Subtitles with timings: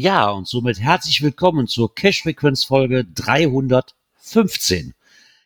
[0.00, 4.94] Ja, und somit herzlich willkommen zur Cash-Frequenz-Folge 315.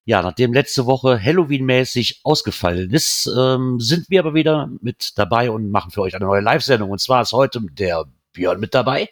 [0.05, 5.71] Ja, nachdem letzte Woche Halloween-mäßig ausgefallen ist, ähm, sind wir aber wieder mit dabei und
[5.71, 6.91] machen für euch eine neue Live-Sendung.
[6.91, 9.09] Und zwar ist heute der Björn mit dabei.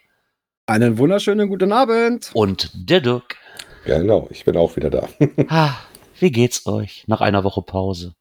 [0.67, 2.31] Einen wunderschönen guten Abend.
[2.35, 3.39] Und der Dirk.
[3.87, 5.09] Ja, genau, ich bin auch wieder da.
[5.49, 5.75] ah,
[6.19, 8.13] wie geht's euch nach einer Woche Pause?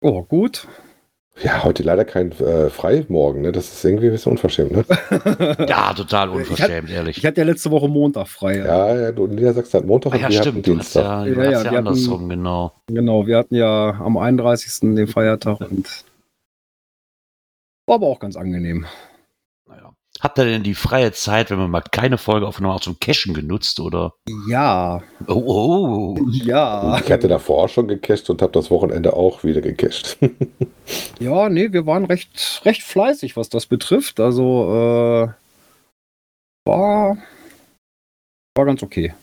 [0.00, 0.68] Oh, gut.
[1.42, 3.52] Ja, heute leider kein äh, Freimorgen, ne?
[3.52, 4.84] Das ist irgendwie ein bisschen unverschämt, ne?
[5.68, 7.18] ja, total unverschämt, ich ehrlich.
[7.18, 8.58] Ich hatte ja letzte Woche Montag frei.
[8.58, 11.02] Ja, ja du Niedersachsen hat Montag ah, ja, und wir stimmt, hatten Dienstag.
[11.02, 12.72] Ja, ja, ja, ja andersrum, hatten, genau.
[12.86, 14.94] Genau, wir hatten ja am 31.
[14.94, 16.04] den Feiertag und
[17.86, 18.86] war aber auch ganz angenehm.
[20.22, 23.34] Habt ihr denn die freie Zeit, wenn man mal keine Folge aufgenommen hat, zum Cashen
[23.34, 24.14] genutzt, oder?
[24.48, 25.02] Ja.
[25.26, 26.16] Oh, oh.
[26.30, 27.00] Ja.
[27.04, 30.18] Ich hatte davor auch schon gecached und habe das Wochenende auch wieder gecached.
[31.18, 34.20] ja, nee, wir waren recht, recht fleißig, was das betrifft.
[34.20, 35.28] Also, äh,
[36.66, 37.16] war,
[38.54, 39.14] war ganz okay.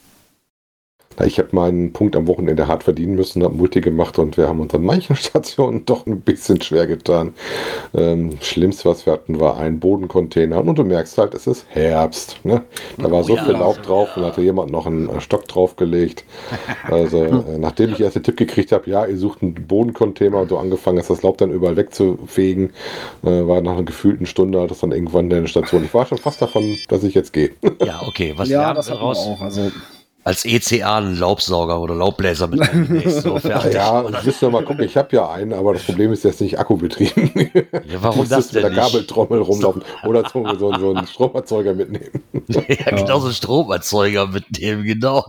[1.24, 4.60] Ich habe meinen Punkt am Wochenende hart verdienen müssen, habe Multi gemacht und wir haben
[4.60, 7.34] uns an manchen Stationen doch ein bisschen schwer getan.
[7.94, 12.38] Ähm, Schlimmste, was wir hatten, war ein Bodencontainer und du merkst halt, es ist Herbst.
[12.44, 12.62] Ne?
[12.98, 16.24] Da war oh, so ja, viel Laub drauf und hatte jemand noch einen Stock draufgelegt.
[16.90, 20.50] Also, äh, nachdem ich erst den Tipp gekriegt habe, ja, ihr sucht einen Bodencontainer und
[20.50, 22.70] du angefangen hast, das Laub dann überall wegzufegen,
[23.22, 25.84] äh, war nach einer gefühlten Stunde das dann irgendwann in der Station.
[25.84, 27.50] Ich war schon fast davon, dass ich jetzt gehe.
[27.84, 28.34] Ja, okay.
[28.36, 29.18] Was ja, das raus?
[29.18, 29.40] Auch.
[29.42, 29.70] Also
[30.30, 32.62] als ECA einen Laubsauger oder Laubbläser mit
[33.10, 33.74] so fertig.
[33.74, 36.40] Ja, ich müsste mal gucken, ich habe ja einen, aber das Problem ist, der ist
[36.40, 37.50] nicht akkubetrieben.
[37.52, 42.10] Ja, warum das denn mit der Kabeltrommel rumlaufen oder so, so, so einen Stromerzeuger mitnehmen.
[42.50, 45.24] Ja, genau so einen Stromerzeuger mitnehmen, genau.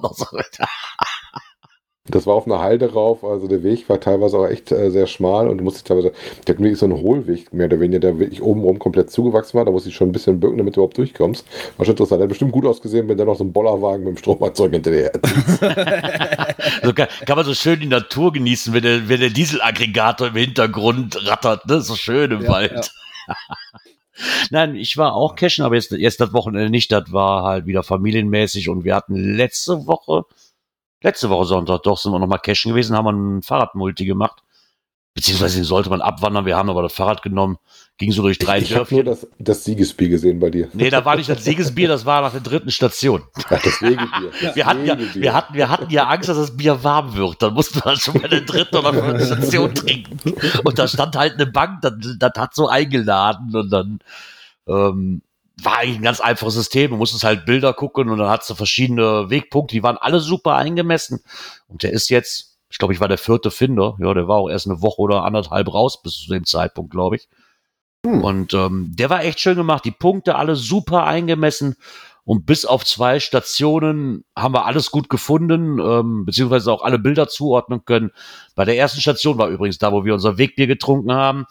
[2.07, 5.05] Das war auf einer Halde rauf, also der Weg war teilweise auch echt äh, sehr
[5.05, 6.11] schmal und du musst teilweise,
[6.47, 9.65] der hat wirklich so einen Hohlweg mehr oder weniger, der wirklich obenrum komplett zugewachsen war,
[9.65, 11.45] da musste ich schon ein bisschen bücken, damit du überhaupt durchkommst.
[11.77, 14.15] War schon interessant, der hat bestimmt gut ausgesehen, wenn der noch so ein Bollerwagen mit
[14.15, 15.11] dem Stromerzeug hinterher
[16.83, 20.35] so kann, kann, man so schön die Natur genießen, wenn der, wenn der Dieselaggregator im
[20.35, 21.81] Hintergrund rattert, ne?
[21.81, 22.91] so schön im ja, Wald.
[23.27, 23.35] Ja.
[24.49, 26.91] Nein, ich war auch cashen, aber jetzt, jetzt das Wochenende nicht.
[26.91, 30.25] Das war halt wieder familienmäßig und wir hatten letzte Woche,
[31.01, 34.43] letzte Woche Sonntag, doch sind wir nochmal cashen gewesen, haben wir ein Fahrradmulti gemacht.
[35.13, 36.45] Beziehungsweise den sollte man abwandern.
[36.45, 37.57] Wir haben aber das Fahrrad genommen,
[37.97, 40.69] ging so durch drei Ich, ich habe nur das, das Siegesbier gesehen bei dir.
[40.71, 43.23] Nee, da war nicht das Siegesbier, das war nach der dritten Station.
[43.33, 44.31] Ach, das Wegebier.
[44.41, 47.41] Das wir, hatten ja, wir, hatten, wir hatten ja Angst, dass das Bier warm wird.
[47.41, 50.33] Dann mussten wir das schon bei der dritten oder vierten Station trinken.
[50.63, 53.99] Und da stand halt eine Bank, das, das hat so eingeladen und dann
[54.67, 55.21] ähm,
[55.63, 56.91] war eigentlich ein ganz einfaches System.
[56.91, 60.55] Du musstest halt Bilder gucken und dann hat du verschiedene Wegpunkte, die waren alle super
[60.55, 61.21] eingemessen.
[61.67, 63.97] Und der ist jetzt ich glaube, ich war der vierte Finder.
[63.99, 67.17] Ja, der war auch erst eine Woche oder anderthalb raus bis zu dem Zeitpunkt, glaube
[67.17, 67.27] ich.
[68.05, 68.23] Hm.
[68.23, 69.83] Und ähm, der war echt schön gemacht.
[69.83, 71.75] Die Punkte alle super eingemessen.
[72.23, 77.27] Und bis auf zwei Stationen haben wir alles gut gefunden, ähm, beziehungsweise auch alle Bilder
[77.27, 78.11] zuordnen können.
[78.55, 81.45] Bei der ersten Station war übrigens da, wo wir unser Wegbier getrunken haben.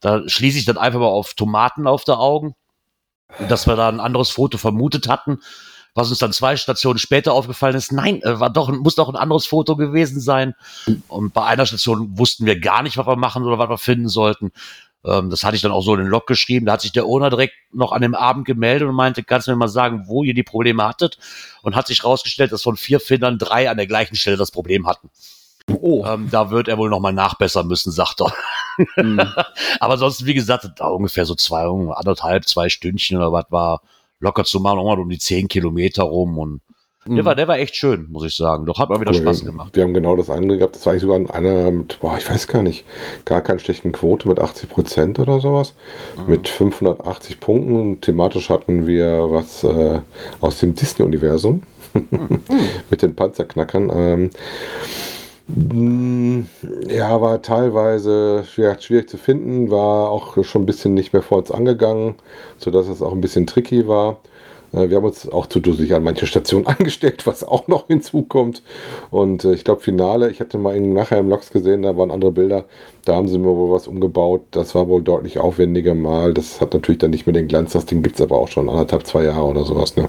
[0.00, 2.54] Da schließe ich dann einfach mal auf Tomaten auf der Augen,
[3.48, 5.40] dass wir da ein anderes Foto vermutet hatten
[5.96, 9.16] was uns dann zwei Stationen später aufgefallen ist, nein, äh, war doch, muss doch ein
[9.16, 10.54] anderes Foto gewesen sein.
[11.08, 14.08] Und bei einer Station wussten wir gar nicht, was wir machen oder was wir finden
[14.08, 14.52] sollten.
[15.06, 16.66] Ähm, das hatte ich dann auch so in den Log geschrieben.
[16.66, 19.52] Da hat sich der Owner direkt noch an dem Abend gemeldet und meinte, kannst du
[19.52, 21.18] mir mal sagen, wo ihr die Probleme hattet?
[21.62, 24.86] Und hat sich rausgestellt, dass von vier Findern drei an der gleichen Stelle das Problem
[24.86, 25.08] hatten.
[25.72, 26.04] Oh.
[26.04, 28.34] Ähm, da wird er wohl nochmal nachbessern müssen, sagt er.
[28.96, 29.20] Mhm.
[29.80, 33.82] Aber sonst, wie gesagt, da ungefähr so zwei, anderthalb, zwei Stündchen oder was war,
[34.20, 36.60] locker zu machen, auch mal um die zehn Kilometer rum und
[37.08, 38.66] der, war, der war echt schön, muss ich sagen.
[38.66, 39.18] Doch hat mal wieder cool.
[39.18, 39.76] Spaß gemacht.
[39.76, 40.74] Wir haben genau das andere gehabt.
[40.74, 42.84] Das war eigentlich sogar einer mit, boah, ich weiß gar nicht,
[43.24, 45.74] gar keine schlechten Quote mit 80 Prozent oder sowas.
[46.16, 46.30] Mhm.
[46.30, 47.80] Mit 580 Punkten.
[47.80, 50.00] Und thematisch hatten wir was äh,
[50.40, 51.62] aus dem Disney-Universum.
[51.94, 52.42] Mhm.
[52.90, 53.90] mit den Panzerknackern.
[53.90, 54.30] Ähm, hm,
[55.48, 61.38] ja, war teilweise schwierig, schwierig zu finden, war auch schon ein bisschen nicht mehr vor
[61.38, 62.16] uns angegangen,
[62.58, 64.18] sodass es auch ein bisschen tricky war.
[64.72, 68.62] Äh, wir haben uns auch zu dussig an manche Stationen angestellt, was auch noch hinzukommt.
[69.10, 72.10] Und äh, ich glaube, Finale, ich hatte mal in, nachher im Logs gesehen, da waren
[72.10, 72.64] andere Bilder.
[73.04, 74.42] Da haben sie mir wohl was umgebaut.
[74.50, 76.34] Das war wohl deutlich aufwendiger mal.
[76.34, 77.72] Das hat natürlich dann nicht mehr den Glanz.
[77.72, 79.96] Das Ding gibt es aber auch schon anderthalb, zwei Jahre oder sowas.
[79.96, 80.08] Ne?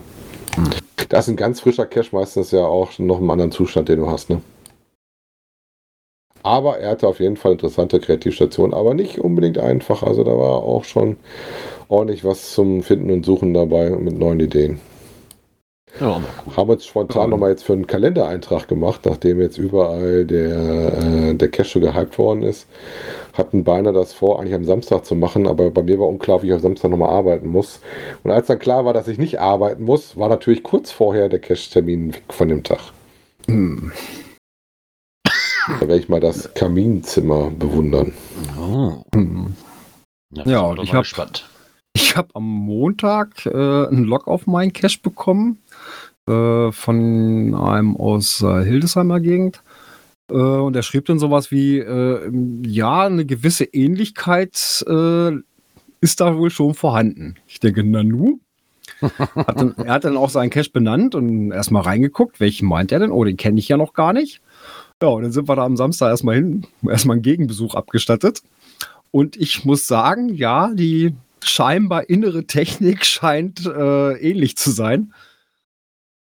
[0.56, 0.70] Hm.
[1.10, 4.10] Das ist ein ganz frischer Cache meistens ja auch noch im anderen Zustand, den du
[4.10, 4.30] hast.
[4.30, 4.42] Ne?
[6.44, 10.04] Aber er hatte auf jeden Fall interessante Kreativstationen, aber nicht unbedingt einfach.
[10.04, 11.18] Also da war auch schon
[11.90, 14.80] ordentlich was zum Finden und Suchen dabei mit neuen Ideen.
[16.00, 16.22] Ja,
[16.56, 21.50] Haben uns spontan nochmal jetzt für einen Kalendereintrag gemacht, nachdem jetzt überall der, äh, der
[21.50, 22.68] Cache gehypt worden ist.
[23.34, 26.48] Hatten beinahe das vor, eigentlich am Samstag zu machen, aber bei mir war unklar, wie
[26.48, 27.80] ich am Samstag nochmal arbeiten muss.
[28.24, 31.40] Und als dann klar war, dass ich nicht arbeiten muss, war natürlich kurz vorher der
[31.40, 32.80] Cache-Termin weg von dem Tag.
[33.48, 33.92] Hm.
[35.88, 38.12] Da werde ich mal das Kaminzimmer bewundern.
[38.60, 39.06] Oh.
[39.16, 39.56] Hm.
[40.34, 41.50] Ja, Ja, ich mal hab- gespannt.
[41.96, 43.50] Ich habe am Montag äh,
[43.88, 45.60] einen Log auf meinen Cache bekommen
[46.28, 49.62] äh, von einem aus äh, Hildesheimer Gegend.
[50.30, 52.30] Äh, und er schrieb dann sowas wie, äh,
[52.66, 55.32] ja, eine gewisse Ähnlichkeit äh,
[56.02, 57.36] ist da wohl schon vorhanden.
[57.48, 58.40] Ich denke, Nanu.
[59.02, 63.00] Hat dann, er hat dann auch seinen Cache benannt und erstmal reingeguckt, welchen meint er
[63.00, 63.12] denn?
[63.12, 64.42] Oh, den kenne ich ja noch gar nicht.
[65.02, 68.42] Ja, und dann sind wir da am Samstag erstmal hin, erstmal einen Gegenbesuch abgestattet.
[69.12, 75.14] Und ich muss sagen, ja, die scheinbar innere Technik scheint äh, ähnlich zu sein.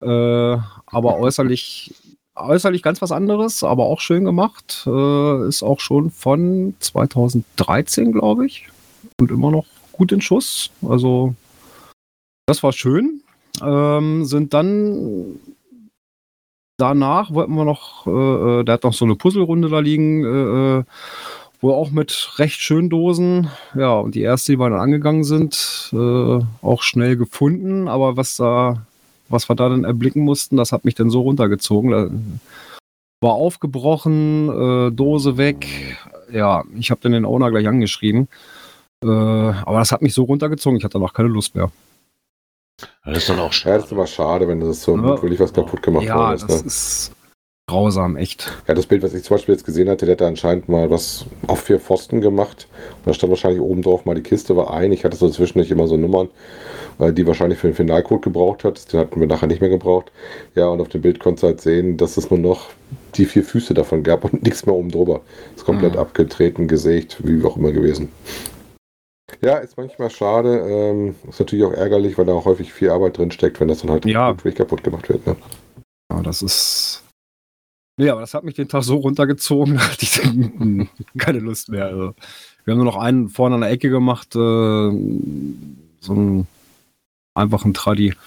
[0.02, 1.94] Äh, aber äußerlich,
[2.36, 4.84] äußerlich ganz was anderes, aber auch schön gemacht.
[4.88, 8.68] Äh, ist auch schon von 2013, glaube ich.
[9.20, 10.72] Und immer noch gut in Schuss.
[10.82, 11.36] Also,
[12.48, 13.22] das war schön.
[13.62, 15.40] Ähm, sind dann
[16.78, 18.10] danach wollten wir noch, äh,
[18.60, 20.84] äh, der hat noch so eine Puzzlerunde da liegen, äh, äh,
[21.62, 23.50] wohl auch mit recht schönen Dosen.
[23.76, 27.88] Ja, und die erste, die wir dann angegangen sind, äh, auch schnell gefunden.
[27.88, 28.86] Aber was da,
[29.30, 31.92] was wir da dann erblicken mussten, das hat mich dann so runtergezogen.
[31.92, 32.10] Da
[33.22, 35.66] war aufgebrochen, äh, Dose weg.
[36.32, 38.28] Ja, ich habe dann den Owner gleich angeschrieben.
[39.04, 41.72] Äh, aber das hat mich so runtergezogen, ich hatte danach keine Lust mehr.
[43.06, 43.76] Das ist dann auch Ja, schade.
[43.78, 45.02] das ist immer schade, wenn das so Ja.
[45.02, 46.44] mutwillig was kaputt gemacht ja, worden ist.
[46.50, 46.68] das Ne?
[46.68, 47.12] ist
[47.68, 48.52] grausam, echt.
[48.68, 50.90] Ja, das Bild, was ich zum Beispiel jetzt gesehen hatte, der hat da anscheinend mal
[50.90, 52.68] was auf vier Pfosten gemacht.
[52.98, 54.92] Und da stand wahrscheinlich oben drauf mal die Kiste war ein.
[54.92, 56.30] Ich hatte so zwischendurch immer so Nummern,
[57.00, 58.92] äh, die wahrscheinlich für den Finalcode gebraucht hat.
[58.92, 60.12] Den hatten wir nachher nicht mehr gebraucht.
[60.56, 62.70] Ja, und auf dem Bild konntest du halt sehen, dass es nur noch
[63.16, 65.22] die vier Füße davon gab und nichts mehr oben drüber.
[65.56, 66.00] Ist komplett Mhm.
[66.00, 68.10] abgetreten, gesägt, wie auch immer gewesen.
[69.42, 70.60] Ja, ist manchmal schade.
[70.60, 73.82] Ähm, ist natürlich auch ärgerlich, weil da auch häufig viel Arbeit drin steckt, wenn das
[73.82, 74.30] dann halt Ja.
[74.38, 75.26] wirklich kaputt gemacht wird.
[75.26, 75.36] Ne?
[76.12, 77.04] Ja, das ist.
[77.98, 80.20] Nee, aber das hat mich den Tag so runtergezogen, da hatte ich
[81.18, 81.86] keine Lust mehr.
[81.86, 82.14] Also,
[82.66, 86.48] wir haben nur noch einen vorne an der Ecke gemacht, äh, so einen
[87.36, 88.10] einfachen Tradi.
[88.10, 88.18] Und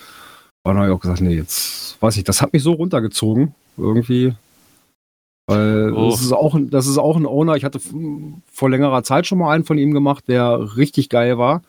[0.65, 4.35] dann habe ich auch gesagt, nee, jetzt weiß ich, das hat mich so runtergezogen, irgendwie.
[5.47, 6.11] Weil Oh.
[6.11, 7.55] das, ist auch, ein- das ist auch ein Owner.
[7.57, 7.81] Ich hatte
[8.53, 11.63] vor längerer Zeit schon mal einen von ihm gemacht, der richtig geil war.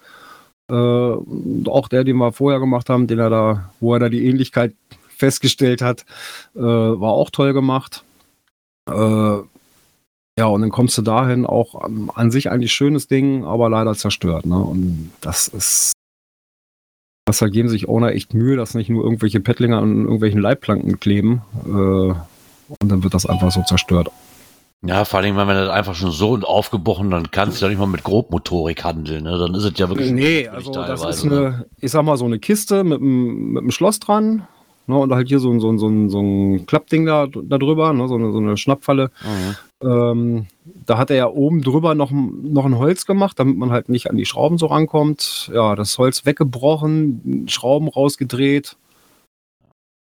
[0.70, 4.10] Äh, und auch der, den wir vorher gemacht haben, den er da, wo er da
[4.10, 4.74] die Ähnlichkeit
[5.10, 6.06] festgestellt hat,
[6.56, 8.04] äh, war auch toll gemacht.
[8.90, 9.38] Äh,
[10.40, 13.94] ja, und dann kommst du dahin, auch an, an sich eigentlich schönes Ding, aber leider
[13.96, 14.46] zerstört.
[14.46, 14.58] Ne?
[14.60, 15.94] Und das ist.
[17.26, 21.00] Das da geben sich Owner echt Mühe, dass nicht nur irgendwelche Pettlinger an irgendwelchen Leitplanken
[21.00, 21.42] kleben.
[21.66, 22.14] Äh,
[22.81, 24.09] und dann wird das einfach so zerstört.
[24.86, 27.80] Ja, vor allem, wenn man das einfach schon so aufgebrochen, dann kannst du ja nicht
[27.80, 29.24] mal mit Grobmotorik handeln.
[29.24, 29.38] Ne?
[29.38, 30.12] Dann ist es ja wirklich.
[30.12, 31.31] Nee, also das ist ne?
[31.38, 34.47] eine, ich sag mal, so eine Kiste mit einem, mit einem Schloss dran.
[34.90, 37.57] Ne, und halt hier so, ein- so, ein- so, ein- so ein Klappding da, da
[37.57, 39.12] drüber, ne, so, eine, so eine Schnappfalle.
[39.81, 39.90] Mhm.
[39.90, 40.45] Ähm,
[40.86, 44.09] da hat er ja oben drüber noch, noch ein Holz gemacht, damit man halt nicht
[44.09, 45.52] an die Schrauben so rankommt.
[45.54, 48.78] Ja, das Holz weggebrochen, Schrauben rausgedreht.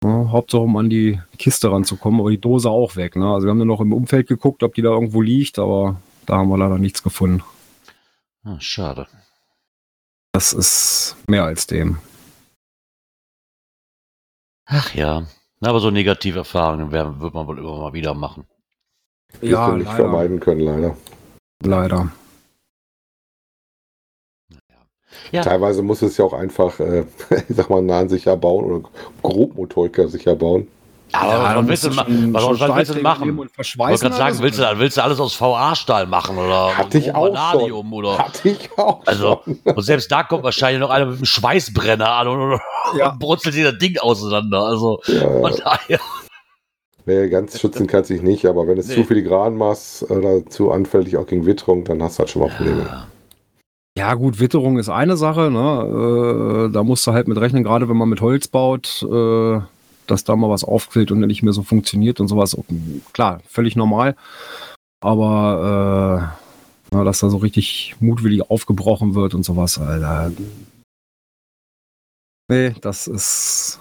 [0.07, 3.17] Ja, Hauptsache, um an die Kiste ranzukommen, aber die Dose auch weg.
[3.17, 3.27] Ne?
[3.27, 6.37] Also wir haben dann noch im Umfeld geguckt, ob die da irgendwo liegt, aber da
[6.37, 7.43] haben wir leider nichts gefunden.
[8.45, 9.09] Ah, schade.
[10.31, 11.99] Das ist mehr als dem.
[14.67, 15.27] Ach ja.
[15.61, 18.45] Aber so negative Erfahrungen werden, wird man wohl immer mal wieder machen.
[19.41, 20.97] Du nicht vermeiden können, leider.
[21.65, 22.13] Leider.
[25.33, 25.43] Ja.
[25.43, 27.05] Teilweise muss es ja auch einfach, äh,
[27.49, 28.89] ich sag mal, nahensicher bauen oder
[29.23, 30.69] grobmotoriker sicher bauen.
[31.13, 33.39] Aber was willst du, ma- was, was willst du machen?
[33.39, 36.99] Und Ich wollte gerade sagen, willst du, willst du alles aus VA-Stahl machen oder Hatte
[36.99, 37.93] ich auch Vanadium schon.
[37.99, 39.59] oder Hatte ich auch Also- schon.
[39.75, 42.61] und selbst da kommt wahrscheinlich noch einer mit einem Schweißbrenner an und,
[42.99, 43.13] Ja.
[43.13, 44.63] und brutzelt dir das Ding auseinander.
[44.65, 46.01] Also Ja, von daher.
[47.07, 48.97] nee, ganz schützen kannst du dich nicht, aber wenn es Nee.
[48.97, 52.51] zu filigran machst oder zu anfällig auch gegen Witterung, dann hast du halt schon mal
[52.51, 52.83] Probleme.
[52.83, 53.07] Ja.
[53.97, 56.67] Ja, gut, Witterung ist eine Sache, ne?
[56.69, 59.61] Äh, da musst du halt mit rechnen, gerade wenn man mit Holz baut, äh,
[60.07, 62.57] dass da mal was aufquillt und nicht mehr so funktioniert und sowas.
[63.15, 64.15] Klar, völlig normal.
[65.01, 66.47] Aber äh,
[66.91, 70.31] na, dass da so richtig mutwillig aufgebrochen wird und sowas, Alter.
[72.49, 73.81] Nee, das ist.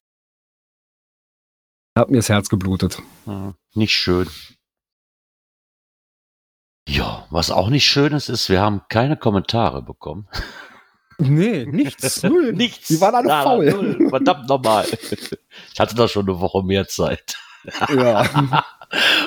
[1.97, 3.01] Hat mir das Herz geblutet.
[3.25, 4.27] Ja, nicht schön.
[6.87, 10.27] Ja, was auch nicht schön ist, ist, wir haben keine Kommentare bekommen.
[11.17, 12.21] Nee, nichts.
[12.23, 12.53] Null.
[12.53, 12.87] Nichts.
[12.89, 13.71] Die waren alle Nada, faul.
[13.71, 14.09] null.
[14.09, 14.85] Verdammt nochmal.
[15.73, 17.37] Ich hatte da schon eine Woche mehr Zeit.
[17.89, 18.23] Ja.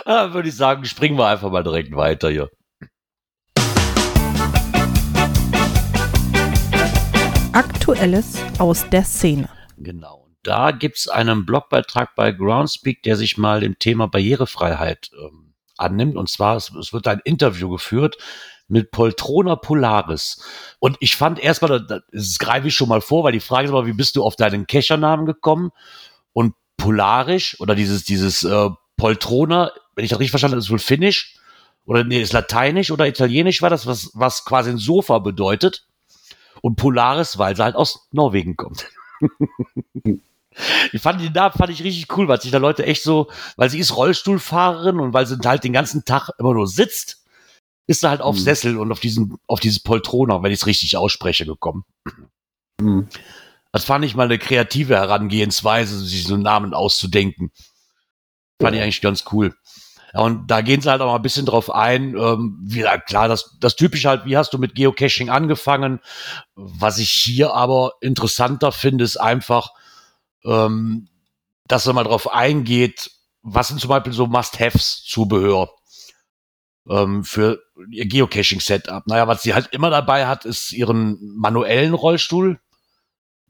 [0.05, 2.50] Dann würde ich sagen, springen wir einfach mal direkt weiter hier.
[7.53, 9.49] Aktuelles aus der Szene.
[9.79, 10.29] Genau.
[10.43, 15.48] Da gibt es einen Blogbeitrag bei Groundspeak, der sich mal dem Thema Barrierefreiheit ähm,
[15.79, 16.17] annimmt.
[16.17, 18.17] Und zwar, es, es wird ein Interview geführt
[18.69, 20.43] mit Poltrona Polaris.
[20.79, 23.87] Und ich fand erstmal, das, greife ich schon mal vor, weil die Frage ist immer,
[23.87, 25.71] wie bist du auf deinen Keschernamen gekommen?
[26.33, 30.79] Und Polarisch oder dieses, dieses äh, Poltrona, wenn ich das richtig verstanden habe, ist wohl
[30.79, 31.37] Finnisch
[31.87, 35.87] oder nee, ist Lateinisch oder Italienisch war das, was, was quasi ein Sofa bedeutet.
[36.61, 38.87] Und Polaris, weil sie halt aus Norwegen kommt.
[40.93, 43.71] Ich fand den Namen fand ich richtig cool, weil sich da Leute echt so, weil
[43.71, 47.25] sie ist Rollstuhlfahrerin und weil sie halt den ganzen Tag immer nur sitzt,
[47.87, 48.41] ist sie halt auf Mhm.
[48.41, 51.85] Sessel und auf diesen, auf dieses Poltroner, wenn ich es richtig ausspreche, gekommen.
[52.81, 53.09] Hm.
[53.73, 57.50] Das fand ich mal eine kreative Herangehensweise, sich so einen Namen auszudenken.
[58.61, 59.55] Fand ich eigentlich ganz cool.
[60.15, 62.17] Ja, und da gehen sie halt auch mal ein bisschen drauf ein.
[62.17, 66.00] Ähm, wie, klar, das, das typische halt, wie hast du mit Geocaching angefangen?
[66.55, 69.71] Was ich hier aber interessanter finde, ist einfach,
[70.45, 71.09] ähm,
[71.66, 73.11] dass er mal drauf eingeht,
[73.42, 75.71] was sind zum Beispiel so Must-Haves Zubehör
[76.88, 79.07] ähm, für ihr Geocaching-Setup.
[79.07, 82.61] Naja, was sie halt immer dabei hat, ist ihren manuellen Rollstuhl,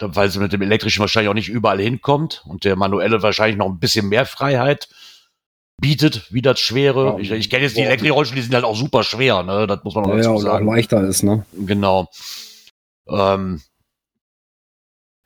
[0.00, 3.66] weil sie mit dem elektrischen wahrscheinlich auch nicht überall hinkommt und der manuelle wahrscheinlich noch
[3.66, 4.88] ein bisschen mehr Freiheit
[5.80, 7.12] bietet, wie das schwere.
[7.12, 7.87] Ja, ich ich kenne jetzt die ja.
[7.87, 9.66] Elektro-Rollstühle, die sind halt auch super schwer, ne?
[9.66, 10.66] Das muss man auch Ja, dazu ja, sagen.
[10.66, 11.47] leichter ist, ne?
[11.52, 12.11] Genau.
[13.09, 13.62] Ähm,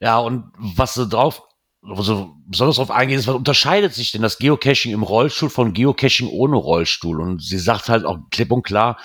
[0.01, 1.43] ja, und was sie drauf,
[1.83, 6.29] also besonders drauf eingehen, ist, was unterscheidet sich denn das Geocaching im Rollstuhl von Geocaching
[6.29, 7.21] ohne Rollstuhl?
[7.21, 8.99] Und sie sagt halt auch klipp und klar,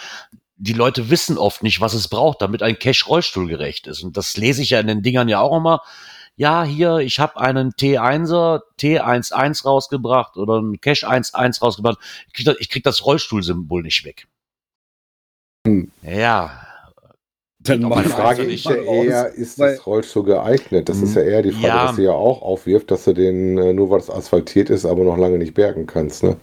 [0.58, 4.04] die Leute wissen oft nicht, was es braucht, damit ein Cache rollstuhlgerecht ist.
[4.04, 5.82] Und das lese ich ja in den Dingern ja auch immer.
[6.36, 11.98] Ja, hier, ich habe einen T1er T11 rausgebracht oder einen Cache 11 rausgebracht.
[12.28, 14.28] Ich krieg das, ich krieg das Rollstuhlsymbol nicht weg.
[15.66, 15.92] Hm.
[16.04, 16.67] Ja,
[17.68, 20.90] Dann Mann, Frage also ist ich- ja eher, ist das Rollstuhl geeignet?
[20.90, 21.86] Das ist ja eher die Frage, Ja.
[21.88, 25.04] dass sie ja auch aufwirft, dass du den, äh, nur weil es asphaltiert ist, aber
[25.04, 26.24] noch lange nicht bergen kannst.
[26.24, 26.38] Ne?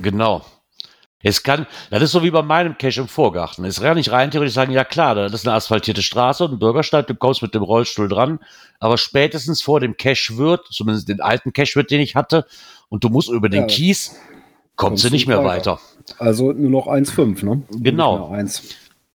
[0.00, 0.42] Genau.
[1.24, 3.64] Es kann, das ist so wie bei meinem Cache im Vorgarten.
[3.64, 6.58] Es kann nicht rein theoretisch sagen, ja klar, das ist eine asphaltierte Straße und ein
[6.58, 8.40] Bürgersteig, du kommst mit dem Rollstuhl dran,
[8.80, 12.44] aber spätestens vor dem Cache-Wirt, zumindest den alten Cache-Wirt, den ich hatte,
[12.88, 13.66] und du musst über den Ja.
[13.68, 14.22] Kies, kommst
[14.74, 15.78] Kommst du nicht mehr weiter.
[15.78, 15.80] weiter.
[16.18, 17.62] Also nur noch 1,5, ne?
[17.70, 18.18] Genau.
[18.18, 18.62] Nicht mehr Eins.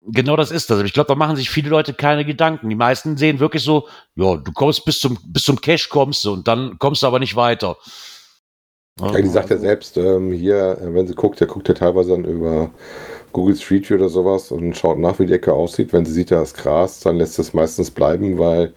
[0.06, 0.82] Genau das ist das.
[0.82, 2.68] Ich glaube, da machen sich viele Leute keine Gedanken.
[2.68, 6.32] Die meisten sehen wirklich so, ja, du kommst bis zum, bis zum Cache kommst du
[6.32, 7.76] und dann kommst du aber nicht weiter.
[9.00, 12.11] Ja, die sagt ja selbst, ähm, hier, äh, wenn sie guckt, der guckt ja teilweise
[12.11, 12.70] dann über
[13.34, 15.92] Google Street View oder sowas und schaut nach, wie die Ecke aussieht.
[15.92, 18.72] Wenn sie sieht, da ist Gras, dann lässt es meistens bleiben, weil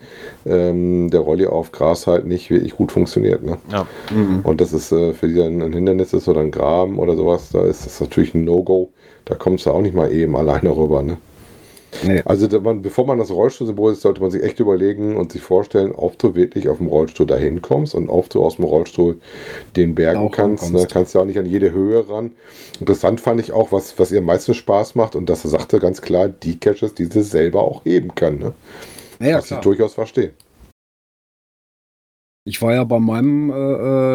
[0.45, 3.43] ähm, der Rolli auf Gras halt nicht wirklich gut funktioniert.
[3.43, 3.57] Ne?
[3.71, 3.87] Ja.
[4.11, 4.41] Mhm.
[4.43, 7.49] Und das ist äh, für die dann ein Hindernis ist oder ein Graben oder sowas,
[7.53, 8.89] da ist das natürlich ein No-Go.
[9.25, 11.03] Da kommst du auch nicht mal eben alleine rüber.
[11.03, 11.17] Ne?
[12.03, 12.21] Nee.
[12.25, 15.93] Also man, bevor man das Rollstuhlsymbol ist, sollte man sich echt überlegen und sich vorstellen,
[15.93, 19.19] ob du wirklich auf dem Rollstuhl dahin kommst und ob du aus dem Rollstuhl
[19.75, 20.71] den bergen Auch kannst.
[20.71, 20.85] Ne?
[20.91, 22.31] Kannst ja auch nicht an jede Höhe ran.
[22.79, 26.01] Interessant fand ich auch, was, was ihr am meisten Spaß macht und das sagte ganz
[26.01, 28.37] klar, die Caches, die sie selber auch heben kann.
[28.37, 28.53] Ne?
[29.19, 29.59] Ja, ja, was klar.
[29.59, 30.33] ich durchaus verstehe.
[32.45, 33.53] Ich war ja bei meinem äh,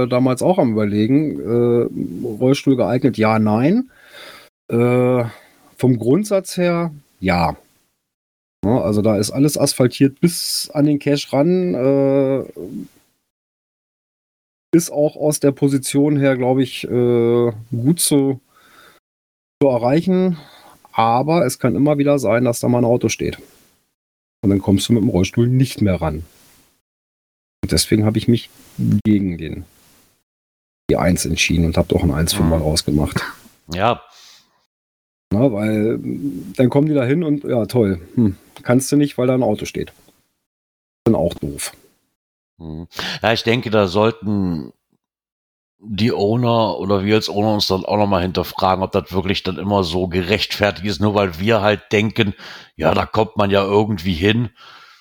[0.05, 3.91] äh, damals auch am überlegen, äh, Rollstuhl geeignet, ja, nein.
[4.69, 5.25] Äh,
[5.76, 7.57] vom Grundsatz her, ja.
[8.64, 11.75] Ja, Also da ist alles asphaltiert bis an den Cache ran.
[11.75, 12.45] Äh,
[14.75, 18.41] ist auch aus der Position her, glaube ich, äh, gut zu,
[19.61, 20.38] zu erreichen.
[20.93, 23.38] Aber es kann immer wieder sein, dass da mal ein Auto steht.
[24.45, 26.25] Und dann kommst du mit dem Rollstuhl nicht mehr ran.
[27.64, 28.49] Und deswegen habe ich mich
[29.05, 29.64] gegen den
[30.91, 32.62] die 1 entschieden und habe doch ein 1,5 mal Mhm.
[32.64, 33.21] rausgemacht.
[33.73, 34.02] Ja,
[35.32, 38.00] Na, weil mm, dann kommen die da hin und ja, toll.
[38.14, 39.92] Hm, kannst du nicht, weil da ein Auto steht.
[41.04, 41.72] Dann auch doof.
[42.58, 42.86] Hm.
[43.22, 44.72] Ja, ich denke, da sollten
[45.84, 49.58] die Owner oder wir als Owner uns dann auch nochmal hinterfragen, ob das wirklich dann
[49.58, 52.34] immer so gerechtfertigt ist, nur weil wir halt denken,
[52.76, 54.50] ja, da kommt man ja irgendwie hin.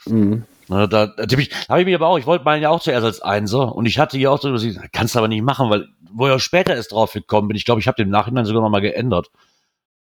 [0.08, 0.46] Mhm.
[0.70, 2.70] Ne, da da hab ich, da hab ich mich aber auch, ich wollte meinen ja
[2.70, 4.56] auch zuerst als Einser und ich hatte ja auch so,
[4.92, 7.66] kannst du aber nicht machen, weil, wo ich auch später erst drauf gekommen bin, ich
[7.66, 9.30] glaube, ich habe den Nachhinein sogar nochmal geändert.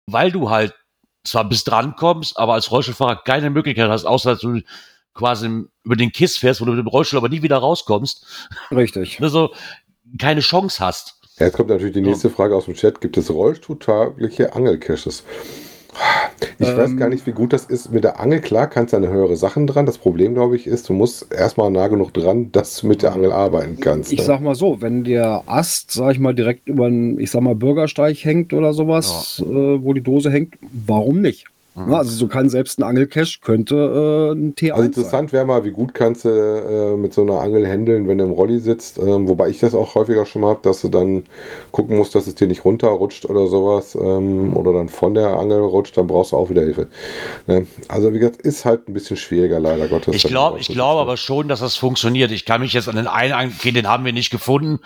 [0.06, 0.74] Weil du halt
[1.24, 4.60] zwar bis dran kommst, aber als Rollstuhlfahrer keine Möglichkeit hast, außer dass du
[5.14, 8.26] quasi über den Kiss fährst, wo du mit dem Rollstuhl aber nie wieder rauskommst,
[8.70, 9.20] Richtig.
[9.20, 9.52] ne, so
[10.18, 11.20] keine Chance hast.
[11.38, 13.00] Jetzt kommt natürlich die nächste Frage aus dem Chat.
[13.00, 15.24] Gibt es rollstuhltaugliche Angelcaches?
[16.58, 16.96] Ich weiß Ähm.
[16.96, 17.90] gar nicht, wie gut das ist.
[17.90, 19.86] Mit der Angel, klar, kannst du eine höhere Sachen dran.
[19.86, 23.12] Das Problem, glaube ich, ist, du musst erstmal nah genug dran, dass du mit der
[23.12, 24.12] Angel arbeiten kannst.
[24.12, 24.24] Ich ne?
[24.24, 27.54] sag mal so, wenn der Ast, sag ich mal, direkt über einen, ich sag mal,
[27.54, 29.44] Bürgersteig hängt oder sowas, äh,
[29.82, 30.54] wo die Dose hängt,
[30.86, 31.46] warum nicht?
[31.74, 31.94] Mhm.
[31.94, 35.70] Also so kann selbst ein Angelcache könnte äh, ein T1 Also interessant wäre mal, wie
[35.70, 38.98] gut kannst du äh, mit so einer Angel handeln, wenn du im Rolli sitzt.
[38.98, 41.24] Ähm, wobei ich das auch häufiger schon mal habe, dass du dann
[41.70, 43.94] gucken musst, dass es dir nicht runterrutscht oder sowas.
[43.94, 46.88] Ähm, oder dann von der Angel rutscht, dann brauchst du auch wieder Hilfe.
[47.46, 47.66] Ne?
[47.88, 50.14] Also wie gesagt, ist halt ein bisschen schwieriger, leider Gottes.
[50.14, 52.30] Ich glaube, ich glaube aber schon, dass das funktioniert.
[52.32, 54.80] Ich kann mich jetzt an den einen, an- okay, den haben wir nicht gefunden.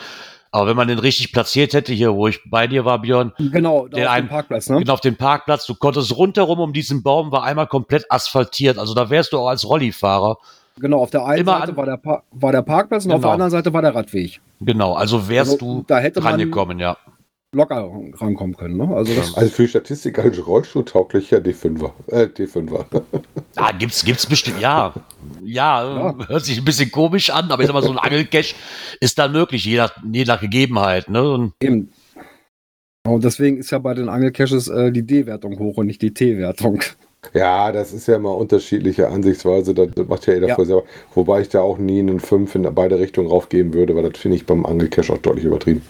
[0.54, 3.88] Aber wenn man den richtig platziert hätte, hier, wo ich bei dir war, Björn, Genau,
[3.88, 4.78] Der auf dem Parkplatz, ne?
[4.78, 8.78] genau auf dem Parkplatz, du konntest rundherum um diesen Baum, war einmal komplett asphaltiert.
[8.78, 10.36] Also da wärst du auch als Rollifahrer.
[10.78, 13.26] Genau, auf der einen Immer Seite war der, war der Parkplatz und auf Genau.
[13.26, 14.40] der anderen Seite war der Radweg.
[14.60, 16.96] Genau, also wärst Also, du da hätte man- rangekommen, ja.
[17.54, 18.94] Locker rankommen können, ne?
[18.94, 21.90] Also das, Also für Statistik als Rollstuhltauglicher D5er.
[22.08, 22.84] Äh, D5er.
[23.56, 24.92] Ah, gibt's, gibt's bestimmt, ja.
[25.44, 28.56] Ja, äh, hört sich ein bisschen komisch an, aber ich sag mal, so ein Angelcache
[29.00, 31.30] ist dann möglich, je nach, je nach Gegebenheit, ne?
[31.30, 31.90] Und eben.
[33.06, 36.80] Und deswegen ist ja bei den Angelcaches äh, die D-Wertung hoch und nicht die T-Wertung.
[37.32, 39.72] Ja, das ist ja mal unterschiedliche Ansichtsweise.
[39.74, 40.64] Das macht ja jeder Ja.
[40.64, 40.82] selber.
[41.14, 44.36] Wobei ich da auch nie einen 5 in beide Richtungen raufgeben würde, weil das finde
[44.36, 45.82] ich beim Angelcache auch deutlich übertrieben.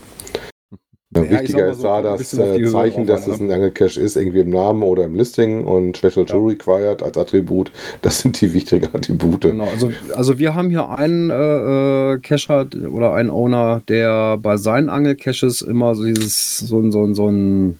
[1.16, 3.46] Ja, Ja, wichtiger ist so, da ein das äh, Zeichen, dass es ne?
[3.46, 7.70] ein Angelcache ist, irgendwie im Namen oder im Listing und Special Tool Required als Attribut.
[8.02, 9.42] Das sind die wichtigen Attribute.
[9.42, 14.56] Genau, also, also wir haben hier einen äh, äh, Cacher oder einen Owner, der bei
[14.56, 17.78] seinen Angelcaches immer so dieses, so ein, so ein, so ein,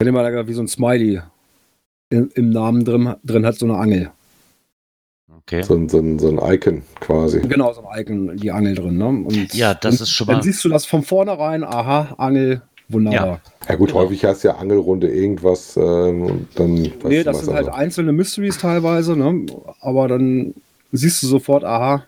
[0.00, 1.20] ich nenne mal wie so ein Smiley
[2.10, 4.10] im, im Namen drin, drin hat, so eine Angel.
[5.46, 5.62] Okay.
[5.62, 7.40] So, ein- so, ein- so ein Icon quasi.
[7.40, 8.96] Genau, so ein Icon, die Angel drin.
[8.98, 9.06] Ne?
[9.06, 10.42] Und, Ja, das ist schon Dann mal.
[10.42, 13.40] siehst du das von vornherein, aha, Angel, wunderbar.
[13.68, 14.00] Ja gut, Genau.
[14.00, 17.72] häufig hast du ja Angelrunde irgendwas ähm, und dann nee, das sind halt also.
[17.78, 19.46] einzelne Mysteries teilweise, ne?
[19.80, 20.54] aber dann
[20.92, 22.04] siehst du sofort, aha,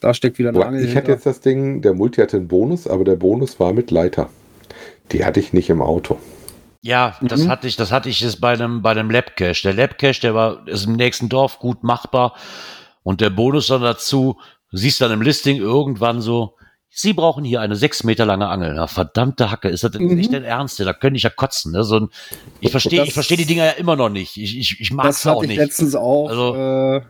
[0.00, 2.46] da steckt wieder eine Aber Angel ich hatte jetzt das Ding, der Multi hatte einen
[2.48, 4.28] Bonus, aber der Bonus war mit Leiter.
[5.12, 6.18] Die hatte ich nicht im Auto.
[6.82, 7.48] Ja, das Mhm.
[7.48, 9.62] hatte ich, das hatte ich jetzt bei einem, bei einem Labcache.
[9.64, 12.34] Der Labcache, der war, ist im nächsten Dorf gut machbar.
[13.08, 14.36] Und der Bonus dann dazu,
[14.70, 16.54] du siehst dann im Listing irgendwann so,
[16.90, 18.74] Sie brauchen hier eine sechs Meter lange Angel.
[18.74, 20.14] Na, verdammte Hacke, ist das denn Mhm.
[20.16, 20.78] nicht dein Ernst?
[20.78, 21.72] Da könnte ich ja kotzen.
[21.72, 21.84] Ne?
[21.84, 22.08] So ein,
[22.60, 24.36] ich verstehe, Das- ich verstehe die Dinger ja immer noch nicht.
[24.36, 25.58] Ich, ich, ich mag Das es auch hatte ich nicht.
[25.58, 26.28] letztens auch.
[26.28, 27.00] Also- äh,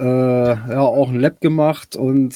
[0.00, 2.34] äh, ja, auch ein Lab gemacht und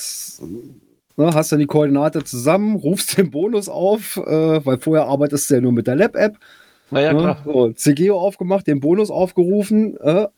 [1.17, 5.55] ne, hast dann die Koordinate zusammen, rufst den Bonus auf, äh, weil vorher arbeitest du
[5.57, 6.39] ja nur mit der Lab-App.
[6.91, 7.19] Na ja, ne?
[7.21, 7.43] klar.
[7.45, 10.29] so, CGO aufgemacht, den Bonus aufgerufen, äh,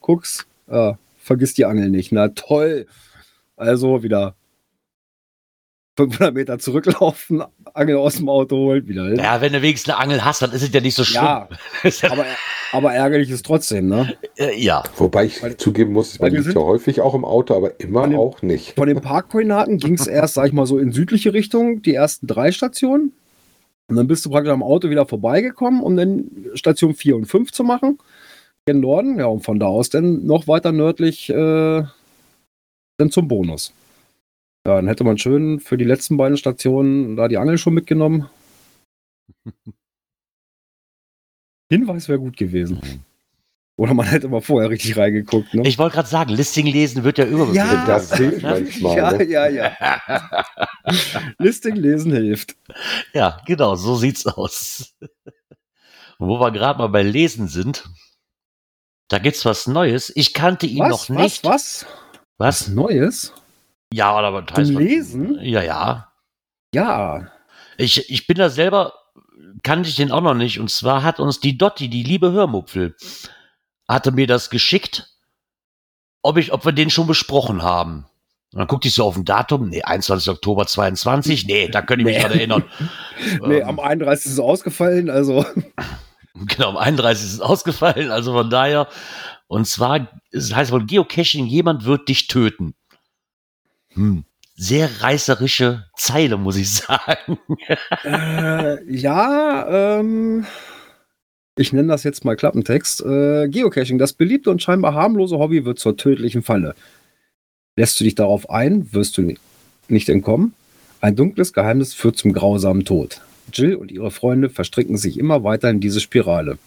[0.00, 0.92] guckst, äh,
[1.26, 2.12] vergiss die Angel nicht.
[2.12, 2.86] Na toll.
[3.56, 4.34] Also wieder
[5.98, 9.16] 500 Meter zurücklaufen, Angel aus dem Auto holen, wieder hin.
[9.16, 11.22] Ja, wenn du wenigstens eine Angel hast, dann ist es ja nicht so schlimm.
[11.24, 11.48] Ja,
[12.10, 12.26] aber,
[12.72, 14.14] aber ärgerlich ist trotzdem, ne?
[14.36, 14.82] Äh, ja.
[14.98, 17.80] Wobei ich zugeben muss, weil man wir liegt sind- ja häufig auch im Auto, aber
[17.80, 18.74] immer dem- auch nicht.
[18.74, 22.26] Von den Parkkoordinaten ging es erst, sag ich mal, so in südliche Richtung, die ersten
[22.26, 23.14] drei Stationen.
[23.88, 27.52] Und dann bist du praktisch am Auto wieder vorbeigekommen, um dann Station 4 und 5
[27.52, 27.98] zu machen.
[28.68, 31.84] In Norden, ja, und von da aus dann noch weiter nördlich äh,
[32.98, 33.72] dann zum Bonus.
[34.66, 38.28] Ja, dann hätte man schön für die letzten beiden Stationen da die Angel schon mitgenommen.
[41.70, 43.04] Hinweis wäre gut gewesen.
[43.78, 45.52] Oder man hätte mal vorher richtig reingeguckt.
[45.54, 45.62] Ne?
[45.68, 47.72] Ich wollte gerade sagen, Listing lesen wird ja überbewertet.
[47.72, 47.86] Ja.
[47.86, 48.96] Das hilft manchmal.
[48.96, 49.24] ja, ne?
[49.24, 49.76] ja, ja.
[51.38, 52.56] Listing lesen hilft.
[53.12, 54.96] Ja, genau, so sieht's aus.
[56.18, 57.84] Und wo wir gerade mal bei Lesen sind,
[59.08, 60.12] da gibt's was Neues.
[60.14, 61.44] Ich kannte ihn noch nicht.
[61.44, 61.84] Was?
[61.84, 61.86] Was?
[62.38, 62.68] Was?
[62.68, 63.32] Neues?
[63.92, 64.80] Ja, aber was Zum heißt was?
[64.82, 65.38] Lesen?
[65.42, 66.12] Ja, ja.
[66.74, 67.30] Ja.
[67.78, 68.92] Ich, ich bin da selber,
[69.62, 70.58] kannte ich den auch noch nicht.
[70.60, 72.96] Und zwar hat uns die Dotti, die liebe Hörmupfel,
[73.88, 75.08] hatte mir das geschickt,
[76.22, 78.06] ob ich, ob wir den schon besprochen haben.
[78.52, 80.28] Und dann guckte ich so auf ein Datum, nee, 21.
[80.30, 82.22] Oktober 22, nee, da könnte ich mich Nee.
[82.22, 82.64] dran erinnern.
[83.46, 84.26] Nee, Ähm, am 31.
[84.26, 85.44] ist es ausgefallen, also.
[86.46, 88.88] Genau, am 31 ist ausgefallen, also von daher.
[89.48, 92.74] Und zwar, es heißt wohl Geocaching, jemand wird dich töten.
[93.94, 94.24] Hm.
[94.56, 97.38] sehr reißerische Zeile, muss ich sagen.
[98.04, 100.46] äh, ja, ähm,
[101.56, 103.00] ich nenne das jetzt mal Klappentext.
[103.00, 106.74] Äh, Geocaching, das beliebte und scheinbar harmlose Hobby wird zur tödlichen Falle.
[107.76, 109.34] Lässt du dich darauf ein, wirst du
[109.88, 110.54] nicht entkommen.
[111.00, 113.22] Ein dunkles Geheimnis führt zum grausamen Tod.
[113.52, 116.58] Jill und ihre Freunde verstricken sich immer weiter in diese Spirale.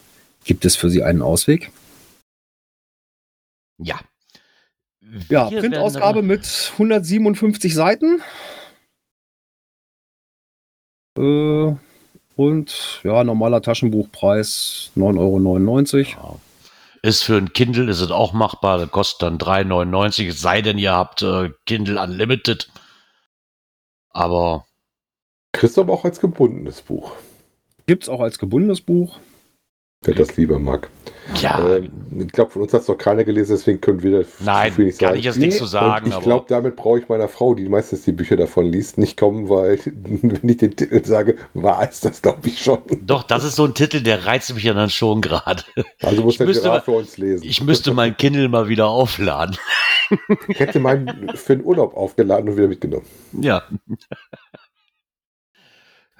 [0.43, 1.71] Gibt es für sie einen Ausweg?
[3.77, 3.99] Ja.
[5.29, 8.21] Ja, Wir Printausgabe werden mit 157 Seiten.
[11.17, 11.75] Äh,
[12.35, 16.33] und ja, normaler Taschenbuchpreis 9,99 Euro.
[16.33, 16.39] Ja.
[17.01, 20.77] Ist für ein Kindle ist es auch machbar, das kostet dann 3,99, es sei denn,
[20.77, 22.69] ihr habt äh, Kindle Unlimited.
[24.09, 24.65] Aber
[25.59, 27.11] Kriegst du aber auch als gebundenes Buch,
[27.85, 29.17] Gibt es auch als gebundenes Buch.
[30.05, 30.89] wer das lieber mag.
[31.41, 34.27] ja, Ähm, ich glaube, von uns hat es noch keiner gelesen, deswegen können wir da
[34.39, 35.19] nein, zu viel nicht kann sagen.
[35.19, 36.09] ich jetzt nichts zu Und sagen.
[36.09, 39.49] ich glaube, damit brauche ich meiner Frau, die meistens die Bücher davon liest, nicht kommen,
[39.49, 42.79] weil wenn ich den Titel sage, weiß das, glaube ich schon.
[43.01, 45.63] Doch, das ist so ein Titel, der reizt mich ja dann schon gerade.
[46.01, 47.43] Also muss Ich der mal- für uns lesen.
[47.45, 49.57] Ich müsste mein Kindle mal wieder aufladen.
[50.47, 53.05] Ich hätte meinen für den Urlaub aufgeladen und wieder mitgenommen.
[53.33, 53.63] Ja.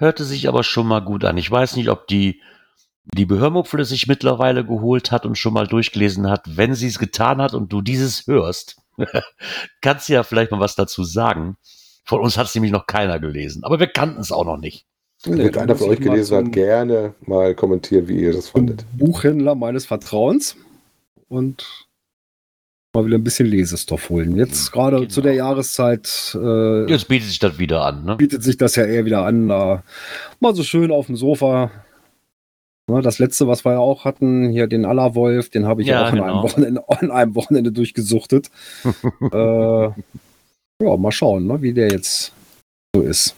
[0.00, 1.36] Hörte sich aber schon mal gut an.
[1.36, 2.40] Ich weiß nicht, ob die
[3.14, 6.56] liebe Hörmupfel es sich mittlerweile geholt hat und schon mal durchgelesen hat.
[6.56, 8.80] Wenn sie es getan hat und du dieses hörst,
[9.82, 11.58] kannst du ja vielleicht mal was dazu sagen.
[12.04, 14.86] Von uns hat es nämlich noch keiner gelesen, aber wir kannten es auch noch nicht.
[15.24, 18.86] Wenn dann einer von ich euch gelesen hat, gerne mal kommentieren, wie ihr das fandet.
[18.96, 20.56] Buchhändler meines Vertrauens
[21.28, 21.66] und
[22.94, 24.36] mal wieder ein bisschen Lesestoff holen.
[24.36, 25.08] Jetzt gerade Genau.
[25.08, 28.04] zu der Jahreszeit äh, Jetzt bietet sich das wieder an.
[28.04, 28.16] Ne?
[28.16, 29.82] bietet sich das ja eher wieder an, da
[30.40, 31.70] mal so schön auf dem Sofa.
[32.90, 36.00] Ne, das letzte, was wir ja auch hatten, hier den Allerwolf, den habe ich ja,
[36.00, 36.24] Ja, auch an, genau.
[36.32, 38.50] einem Wochenende, an einem Wochenende durchgesuchtet.
[39.32, 39.84] äh,
[40.82, 42.32] ja, mal schauen, ne, wie der jetzt
[42.94, 43.36] so ist.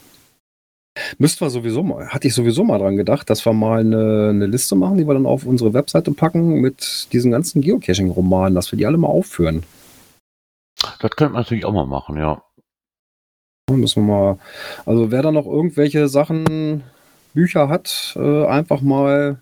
[1.19, 4.47] Müssten wir sowieso mal, hatte ich sowieso mal dran gedacht, dass wir mal eine, eine
[4.47, 8.77] Liste machen, die wir dann auf unsere Webseite packen mit diesen ganzen Geocaching-Romanen, dass wir
[8.77, 9.63] die alle mal aufführen.
[11.01, 12.43] Das könnte man natürlich auch mal machen, ja.
[13.71, 14.39] Müssen wir mal,
[14.85, 16.83] also wer da noch irgendwelche Sachen,
[17.33, 19.41] Bücher hat, äh, einfach mal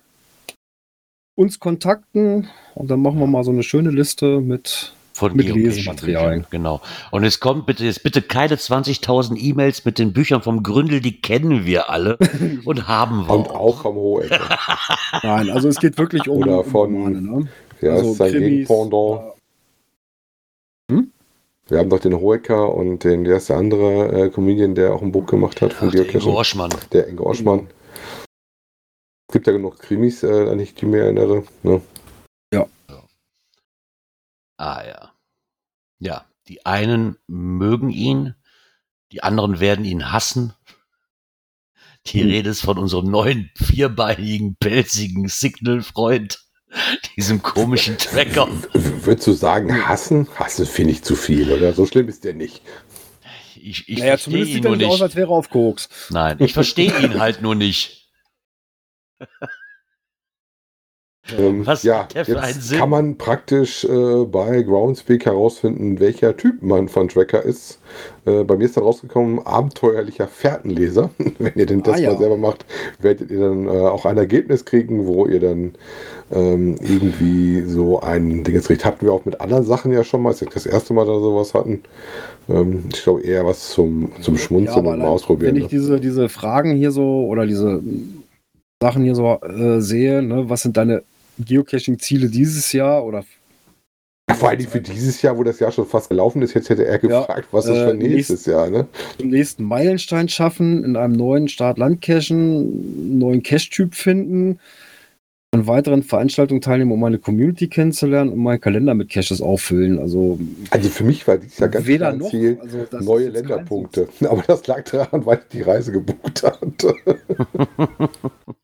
[1.35, 4.93] uns kontakten und dann machen wir mal so eine schöne Liste mit.
[5.21, 6.47] Von Mit Lesematerialien.
[6.49, 6.81] Genau.
[7.11, 11.21] Und es kommt bitte, jetzt bitte keine 20.000 E-Mails mit den Büchern vom Gründel, die
[11.21, 12.17] kennen wir alle
[12.65, 13.35] und haben wir.
[13.35, 14.59] Und auch vom Hohecker.
[15.23, 17.49] Nein, also es geht wirklich um, Oder von- Romane, ne?
[17.83, 19.35] Ja, also sein Gegenpendant.
[21.69, 25.03] Wir haben doch den Hohecker und den, der ist der andere äh, Comedian, der auch
[25.03, 26.39] ein Buch gemacht hat von Ach, der Ingo.
[26.41, 26.71] Oschmann.
[26.93, 27.67] Der Inge Oschmann.
[29.29, 31.45] Es gibt ja genug Krimis, äh, an die ich mich erinnere.
[31.63, 31.83] Ne?
[34.61, 35.13] Ah ja.
[36.01, 38.35] Ja, die einen mögen ihn,
[39.11, 40.53] die anderen werden ihn hassen.
[42.09, 42.29] Die Hm.
[42.29, 46.45] Rede ist von unserem neuen vierbeinigen, pelzigen Signal-Freund,
[47.17, 48.49] diesem komischen Tracker.
[48.75, 50.29] Würdest du sagen, hassen?
[50.35, 51.73] Hassen finde ich zu viel, oder?
[51.73, 52.61] So schlimm ist der nicht.
[53.57, 55.49] Ich, ich Naja, verstehe zumindest ihn sieht er nur nicht aus, als wäre er auf
[55.49, 55.89] Koks.
[56.11, 58.11] Nein, ich verstehe ihn halt nur nicht.
[61.39, 62.79] Ähm, Was ja, hat der für einen jetzt Sinn?
[62.79, 67.79] kann man praktisch äh, bei Groundspeak herausfinden, welcher Typ man von Tracker ist.
[68.27, 71.11] Äh, bei mir ist dann rausgekommen, abenteuerlicher Fährtenleser.
[71.39, 72.13] Wenn ihr den Test Ah, ja.
[72.13, 72.65] mal selber macht,
[73.01, 75.73] werdet ihr dann äh, auch ein Ergebnis kriegen, wo ihr dann
[76.33, 78.85] ähm, irgendwie so ein Ding jetzt kriegt.
[78.85, 81.15] Hatten wir auch mit anderen Sachen ja schon mal, als wir das erste Mal da
[81.15, 81.83] sowas hatten.
[82.49, 85.55] Ähm, ich glaube eher was zum, zum Schmunzeln aber und mal ausprobieren.
[85.55, 85.79] Wenn ich ne?
[85.79, 87.83] diese, diese Fragen hier so oder diese
[88.83, 91.03] Sachen hier so äh, sehe, ne, was sind deine
[91.45, 93.25] Geocaching-Ziele dieses Jahr oder
[94.29, 96.85] Ja, vor allem für dieses Jahr, wo das Jahr schon fast gelaufen ist, jetzt hätte
[96.87, 98.87] er Ja, gefragt, was ist äh, für nächstes Jahr, ne?
[99.19, 104.59] zum nächsten Meilenstein schaffen, in einem neuen Start-Land-Cachen, einen neuen Cache-Typ finden,
[105.53, 109.99] an weiteren Veranstaltungen teilnehmen, um meine Community kennenzulernen und meinen Kalender mit Caches auffüllen.
[109.99, 110.39] Also
[110.71, 112.31] Also für mich war dieses Jahr ganz weder noch.
[112.31, 114.09] Ziel, also neue Länderpunkte.
[114.29, 116.95] Aber das lag daran, weil ich die Reise gebucht hatte.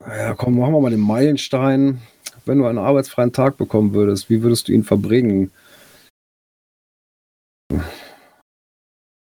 [0.09, 1.99] Ja, komm, machen wir mal den Meilenstein.
[2.47, 5.51] Wenn du einen arbeitsfreien Tag bekommen würdest, wie würdest du ihn verbringen?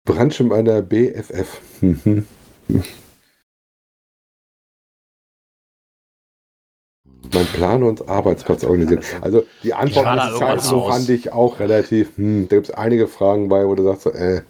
[0.05, 1.61] Brunch in einer BFF.
[1.81, 2.27] Mhm.
[7.33, 9.03] Man plane und Arbeitsplatz organisieren.
[9.23, 13.09] Also die Antwort sagen, irgendwas so fand ich auch relativ, hm, da gibt es einige
[13.09, 14.43] Fragen bei, wo du sagst, so, äh.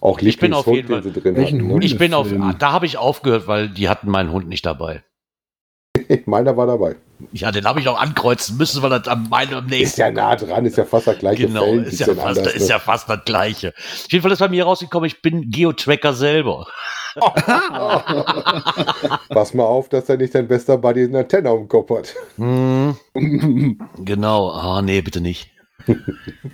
[0.00, 1.84] Auch Ich bin auf jeden Fall- drin hatten, ne?
[1.84, 5.02] Ich bin auf, da habe ich aufgehört, weil die hatten meinen Hund nicht dabei.
[6.26, 6.96] Meiner war dabei.
[7.32, 9.84] Ja, den habe ich auch ankreuzen müssen, weil das am meinem am nächsten.
[9.84, 12.54] Ist ja nah dran, ist ja fast das gleiche Genau, Feld, ist ja, fast, anders,
[12.54, 12.68] ist ne?
[12.68, 13.68] ja fast das gleiche.
[13.68, 16.66] Auf jeden Fall ist bei mir rausgekommen, ich bin Geo-Tracker selber.
[19.30, 22.14] Pass mal auf, dass er nicht dein bester Buddy eine Antenne auf dem Kopf hat.
[22.36, 22.94] Hm,
[24.04, 24.50] genau.
[24.50, 25.50] Ah, nee, bitte nicht.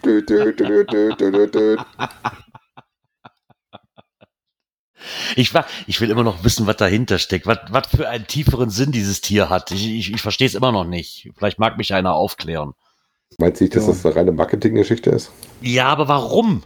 [0.05, 1.77] Dö, dö, dö.
[5.37, 5.53] Ich,
[5.87, 7.47] ich will immer noch wissen, was dahinter steckt.
[7.47, 9.71] Was, was für einen tieferen Sinn dieses Tier hat.
[9.71, 11.31] Ich, ich, ich verstehe es immer noch nicht.
[11.37, 12.73] Vielleicht mag mich einer aufklären.
[13.39, 13.93] Meinst du nicht, dass Ja.
[13.93, 15.31] das eine reine Marketinggeschichte ist?
[15.61, 16.63] Ja, aber warum?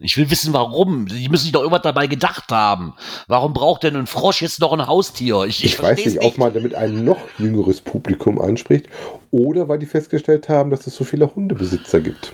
[0.00, 1.06] Ich will wissen, warum.
[1.06, 2.94] Die müssen sich doch irgendwas dabei gedacht haben.
[3.26, 5.42] Warum braucht denn ein Frosch jetzt noch ein Haustier?
[5.44, 8.86] Ich, ich, Ich weiß nicht, ob man damit ein noch jüngeres Publikum anspricht
[9.32, 12.32] oder weil die festgestellt haben, dass es so viele Hundebesitzer gibt.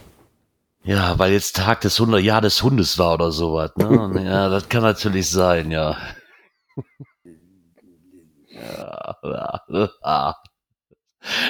[0.85, 3.73] Ja, weil jetzt Tag des Hunde, Jahr des Hundes war oder sowas.
[3.77, 4.23] Ne?
[4.25, 5.97] ja, das kann natürlich sein, ja.
[8.53, 10.37] ja.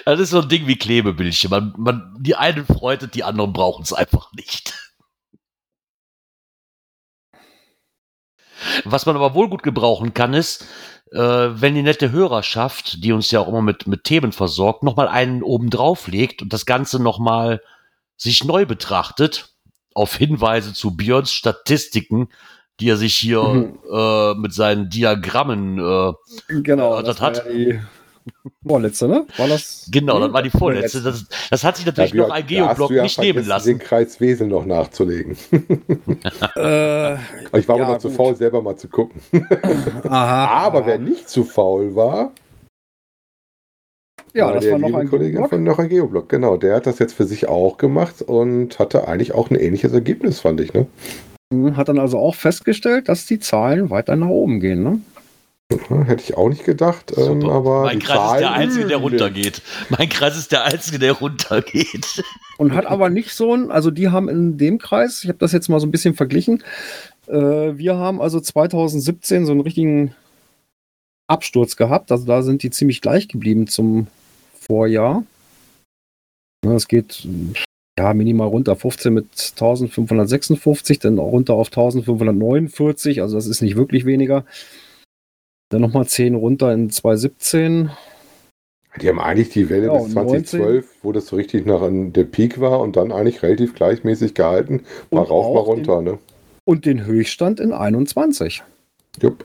[0.04, 1.50] Das ist so ein Ding wie Klebebildchen.
[1.50, 4.72] Man, man, die einen freut es, die anderen brauchen es einfach nicht.
[8.84, 10.64] Was man aber wohl gut gebrauchen kann, ist,
[11.10, 15.08] äh, wenn die nette Hörerschaft, die uns ja auch immer mit, mit Themen versorgt, nochmal
[15.08, 17.60] einen oben drauf legt und das Ganze nochmal
[18.16, 19.50] sich neu betrachtet,
[19.94, 22.28] auf Hinweise zu Björns Statistiken,
[22.80, 23.78] die er sich hier Mhm.
[23.92, 26.12] äh, mit seinen Diagrammen, äh,
[26.62, 27.80] Genau, Ja, das war hat- ja die
[28.66, 29.26] vorletzte, ne?
[29.36, 29.86] War das?
[29.92, 31.02] genau, das war die vorletzte.
[31.02, 33.66] Das, das hat sich natürlich Björn, noch ein Geoblock ja nicht nehmen lassen.
[33.68, 35.36] Den Kreis Wesel noch nachzulegen.
[36.56, 37.14] Äh,
[37.58, 39.20] Ich war aber Ja, noch zu faul, selber mal zu gucken.
[40.04, 40.46] aha.
[40.66, 42.32] Aber wer nicht zu faul war,
[44.34, 46.28] Ja, das der war noch liebe ein Kollege von noch ein Geoblock.
[46.28, 49.92] Genau, der hat das jetzt für sich auch gemacht und hatte eigentlich auch ein ähnliches
[49.92, 50.74] Ergebnis, fand ich.
[50.74, 50.86] Ne?
[51.52, 55.00] Mhm, Hat dann also auch festgestellt, dass die Zahlen weiter nach oben gehen, ne?
[56.06, 57.12] Hätte ich auch nicht gedacht.
[57.16, 59.62] Ähm, aber mein Kreis ist Zahlen, der einzige, der runtergeht.
[59.88, 62.22] Mein Kreis ist der einzige, der runtergeht.
[62.58, 65.52] Und hat aber nicht so ein, also die haben in dem Kreis, ich habe das
[65.52, 66.62] jetzt mal so ein bisschen verglichen,
[67.26, 70.14] äh, wir haben also 2017 so einen richtigen
[71.26, 72.12] Absturz gehabt.
[72.12, 74.08] Also da sind die ziemlich gleich geblieben zum
[74.66, 75.24] Vorjahr.
[76.64, 77.26] Ja, Es geht
[77.98, 83.76] ja minimal runter, 15 mit 1556, dann auch runter auf 1549, also das ist nicht
[83.76, 84.44] wirklich weniger.
[85.70, 87.90] Dann nochmal 10 runter in 2017.
[89.00, 92.24] Die haben eigentlich die Welle Ja, bis und 2012, wo das so richtig nach der
[92.24, 94.84] Peak war und dann eigentlich relativ gleichmäßig gehalten.
[95.10, 96.00] Mal Und rauf, mal runter.
[96.00, 96.18] Ne?
[96.64, 98.62] Und den Höchststand in 21.
[99.20, 99.44] Jupp.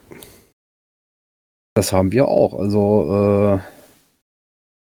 [1.74, 2.54] Das haben wir auch.
[2.54, 3.79] Also äh,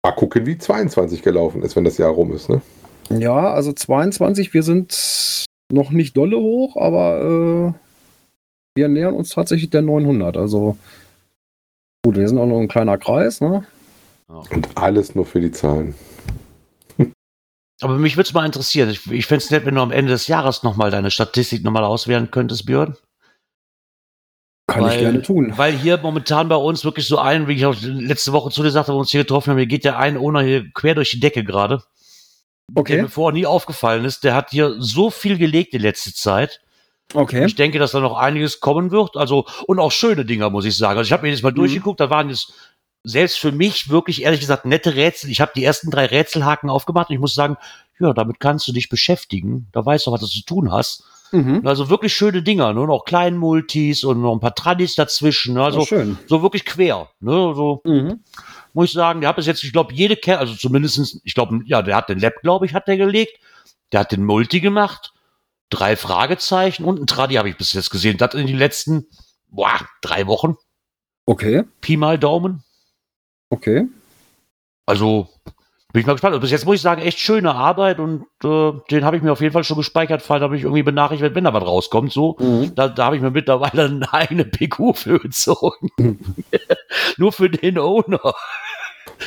[0.06, 2.48] Mal gucken, wie 22 gelaufen ist, wenn das Jahr rum ist.
[2.48, 2.62] Ne?
[3.10, 7.74] Ja, also 22, wir sind noch nicht dolle hoch, aber äh,
[8.76, 10.38] wir nähern uns tatsächlich der 900.
[10.38, 10.78] Also
[12.06, 13.66] gut, wir sind auch noch ein kleiner Kreis, ne?
[14.28, 15.96] Und alles nur für die Zahlen.
[17.82, 18.92] Aber mich würde es mal interessieren.
[18.92, 21.84] Ich, ich fände es nett, wenn du am Ende des Jahres nochmal deine Statistik nochmal
[21.84, 22.96] auswerten könntest, Björn.
[24.68, 25.54] Kann Weil- ich gerne tun.
[25.58, 28.72] Weil hier momentan bei uns wirklich so ein, wie ich auch letzte Woche zu dir
[28.72, 31.12] sagte, wo wir uns hier getroffen haben, hier geht der ein ohne hier quer durch
[31.12, 31.84] die Decke gerade.
[32.70, 34.24] Der Okay, mir vorher nie aufgefallen ist.
[34.24, 36.62] Der hat hier so viel gelegt die letzte Zeit.
[37.14, 37.46] okay.
[37.46, 39.16] Ich denke, dass da noch einiges kommen wird.
[39.18, 40.98] Also, und auch schöne Dinger, muss ich sagen.
[40.98, 41.56] Also ich habe mir jetzt mal Mhm.
[41.58, 42.52] durchgeguckt, da waren jetzt
[43.04, 45.30] selbst für mich wirklich, ehrlich gesagt, nette Rätsel.
[45.30, 47.56] Ich habe die ersten drei Rätselhaken aufgemacht und ich muss sagen,
[48.00, 49.68] ja, damit kannst du dich beschäftigen.
[49.72, 51.04] Da weißt du, was du zu tun hast.
[51.32, 51.66] Mhm.
[51.66, 55.56] Also wirklich schöne Dinger, nur noch kleinen Multis und noch ein paar Tradis dazwischen.
[55.56, 55.64] ne?
[55.64, 56.18] Also Also schön.
[56.28, 57.10] so wirklich quer.
[57.20, 57.32] Ne?
[57.56, 58.24] So Mhm.
[58.74, 61.60] muss ich sagen, der hat bis jetzt, ich glaube, jede Kerne, also zumindestens, ich glaube,
[61.66, 63.40] ja, der hat den Lab, glaube ich, hat der gelegt.
[63.92, 65.14] Der hat den Multi gemacht.
[65.70, 68.18] Drei Fragezeichen und ein Tradi habe ich bis jetzt gesehen.
[68.18, 69.08] Das in den letzten,
[69.50, 70.56] boah, drei Wochen.
[71.26, 72.64] Okay, Pi mal Daumen.
[73.50, 73.88] okay.
[74.86, 75.28] Also,
[75.96, 76.36] bin ich mal gespannt.
[76.36, 79.32] Und bis jetzt muss ich sagen, echt schöne Arbeit und äh, den habe ich mir
[79.32, 82.12] auf jeden Fall schon gespeichert, da habe ich irgendwie benachrichtigt, wenn da was rauskommt.
[82.12, 82.76] So, Mhm.
[82.76, 85.90] da, da habe ich mir mittlerweile eine eigene PQ für gezogen.
[87.18, 88.20] Nur für den Owner.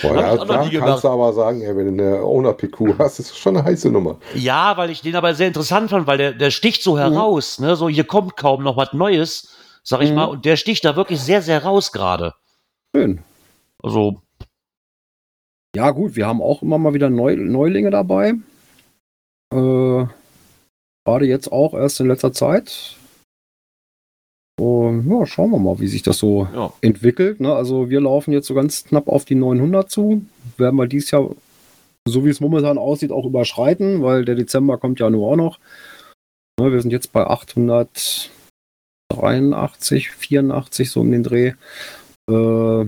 [0.03, 1.05] Boah, ja, da kannst gemacht.
[1.05, 4.19] du aber sagen, ey, wenn du eine Owner-PQ hast, ist das schon eine heiße Nummer.
[4.35, 7.77] Ja, weil ich den aber sehr interessant fand, weil der, der sticht so heraus, ne?
[7.77, 10.17] So, hier kommt kaum noch was Neues, sag ich Mhm.
[10.17, 12.35] mal, und der sticht da wirklich sehr, sehr raus gerade.
[12.95, 13.25] Schön.
[13.83, 14.21] Also,
[15.77, 18.35] Ja, gut, wir haben auch immer mal wieder Neu Neulinge dabei.
[19.53, 20.07] Äh,
[21.05, 22.97] Gerade jetzt auch erst in letzter Zeit.
[24.61, 26.73] Und ja, schauen wir mal, wie sich das so ja.
[26.81, 27.39] entwickelt.
[27.41, 27.55] Ne?
[27.55, 30.27] Also wir laufen jetzt so ganz knapp auf die 900 zu.
[30.57, 31.31] Werden wir dieses Jahr,
[32.09, 35.61] so wie es momentan aussieht, auch überschreiten, weil der Dezember kommt ja nur auch noch.
[36.61, 41.53] Ne, wir sind jetzt bei 883, 84 so um den Dreh.
[42.29, 42.87] Äh,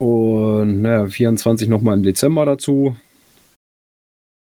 [0.00, 2.96] Und naja, 24 nochmal im Dezember dazu.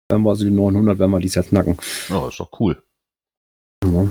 [0.09, 1.79] Dann war so die 900, werden wir dies Jahr knacken.
[2.11, 2.83] Ja, ist doch cool.
[3.83, 4.09] Ja.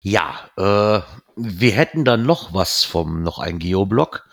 [0.00, 1.02] Ja, äh,
[1.36, 4.28] wir hätten dann noch was vom, noch ein Geoblog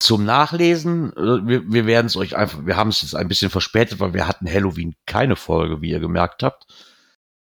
[0.00, 1.12] zum Nachlesen.
[1.16, 4.12] Äh, wir wir werden es euch einfach, wir haben es jetzt ein bisschen verspätet, weil
[4.12, 6.66] wir hatten Halloween keine Folge, wie ihr gemerkt habt.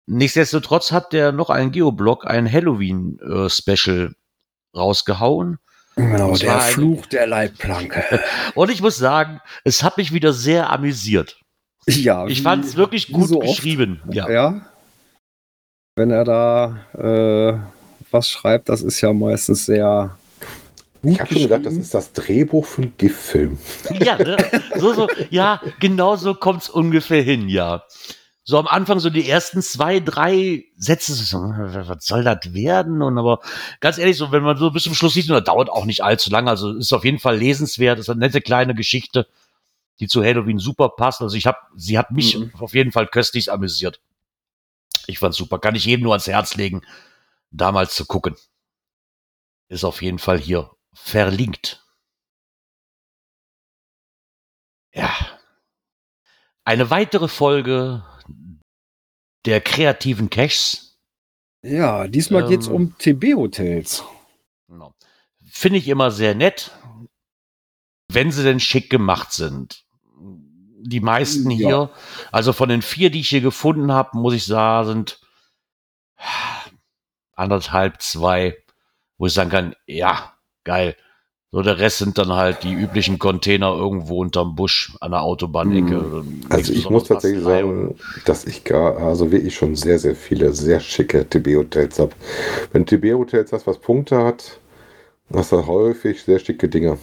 [0.07, 4.13] Nichtsdestotrotz hat der noch ein Geoblog ein Halloween-Special
[4.75, 5.59] rausgehauen.
[5.99, 8.03] Genau, der ein- Fluch der Leitplanke.
[8.55, 11.39] Und ich muss sagen, es hat mich wieder sehr amüsiert.
[11.87, 14.01] ja, Ich fand es wirklich gut so geschrieben.
[14.11, 14.29] Ja.
[14.29, 14.61] Ja.
[15.95, 17.59] Wenn er da äh,
[18.11, 20.17] was schreibt, das ist ja meistens sehr.
[21.01, 23.57] gut Ich habe schon gedacht, das ist das Drehbuch für einen GIF-Film.
[23.99, 24.37] Ja, ne?
[24.77, 27.83] so, so, ja, genau so kommt es ungefähr hin, ja.
[28.49, 33.03] So am Anfang so die ersten zwei, drei Sätze, so, was soll das werden?
[33.03, 33.41] Und aber
[33.79, 36.03] ganz ehrlich, so wenn man so bis zum Schluss liest, und das dauert auch nicht
[36.03, 39.27] allzu lange, also ist auf jeden Fall lesenswert, ist eine nette kleine Geschichte,
[39.99, 41.21] die zu Halloween super passt.
[41.21, 42.51] Also ich habe, sie hat mich Mhm.
[42.57, 44.01] auf jeden Fall köstlich amüsiert.
[45.05, 46.81] Ich fand's super, kann ich jedem nur ans Herz legen,
[47.51, 48.35] damals zu gucken.
[49.67, 51.85] Ist auf jeden Fall hier verlinkt.
[54.91, 55.13] Ja.
[56.63, 58.03] Eine weitere Folge
[59.45, 60.97] der kreativen Caches.
[61.61, 64.03] Ja, diesmal geht's Ähm, um TB-Hotels.
[64.67, 64.93] Genau.
[65.51, 66.71] Finde ich immer sehr nett,
[68.07, 69.83] wenn sie denn schick gemacht sind.
[70.81, 71.57] Die meisten Ja.
[71.57, 71.89] hier,
[72.31, 75.19] also von den vier, die ich hier gefunden habe, muss ich sagen, sind
[77.33, 78.57] anderthalb, zwei,
[79.17, 80.95] wo ich sagen kann, ja, geil.
[81.51, 86.23] So, der Rest sind dann halt die üblichen Container irgendwo unterm Busch an der Autobahnecke.
[86.23, 90.53] Nichts Also ich muss tatsächlich sagen, dass ich gar, also wirklich schon sehr, sehr viele
[90.53, 92.11] sehr schicke TB-Hotels habe.
[92.71, 94.59] Wenn TB-Hotels hast, was Punkte hat,
[95.33, 96.99] hast du häufig sehr schicke Dinge.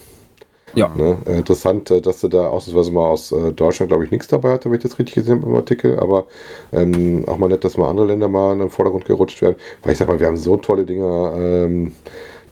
[0.77, 0.95] Ja.
[0.95, 1.19] Ne?
[1.27, 4.53] Äh, Interessant, äh, dass du da ausnahmsweise mal aus äh, Deutschland, glaube ich, nichts dabei
[4.53, 6.27] hatte, wenn ich das richtig gesehen habe im Artikel, aber
[6.73, 9.93] ähm, auch mal nett, dass mal andere Länder mal in den Vordergrund gerutscht werden, weil
[9.93, 11.93] ich sag mal, wir haben so tolle Dinger, ähm,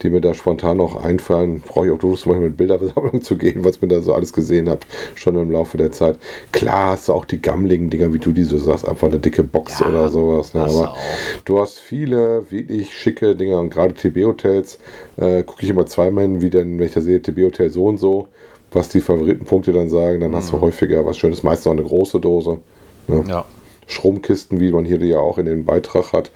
[0.02, 1.60] die mir da spontan noch einfallen.
[1.66, 4.68] Brauche ich auch Lust, mal mit Bildersammlung zu gehen, was mir da so alles gesehen
[4.68, 4.80] habe,
[5.14, 6.18] schon im Laufe der Zeit.
[6.52, 9.42] Klar hast du auch die gammeligen Dinger, wie du die so sagst, einfach eine dicke
[9.42, 10.52] Box Ja, oder sowas.
[10.54, 10.62] Ne?
[10.62, 10.98] Aber auch.
[11.44, 14.78] Du hast viele wirklich schicke Dinger und gerade TB-Hotels
[15.16, 17.98] äh, gucke ich immer zweimal hin, wie denn, wenn ich da sehe, TB-Hotel so und
[17.98, 18.28] so,
[18.72, 20.62] was die Favoritenpunkte dann sagen, dann hast du Mhm.
[20.62, 22.58] häufiger was Schönes, meistens auch eine große Dose.
[23.06, 23.24] Ne?
[23.28, 23.44] Ja.
[23.86, 26.30] Stromkisten, wie man hier ja auch in den Beitrag hat,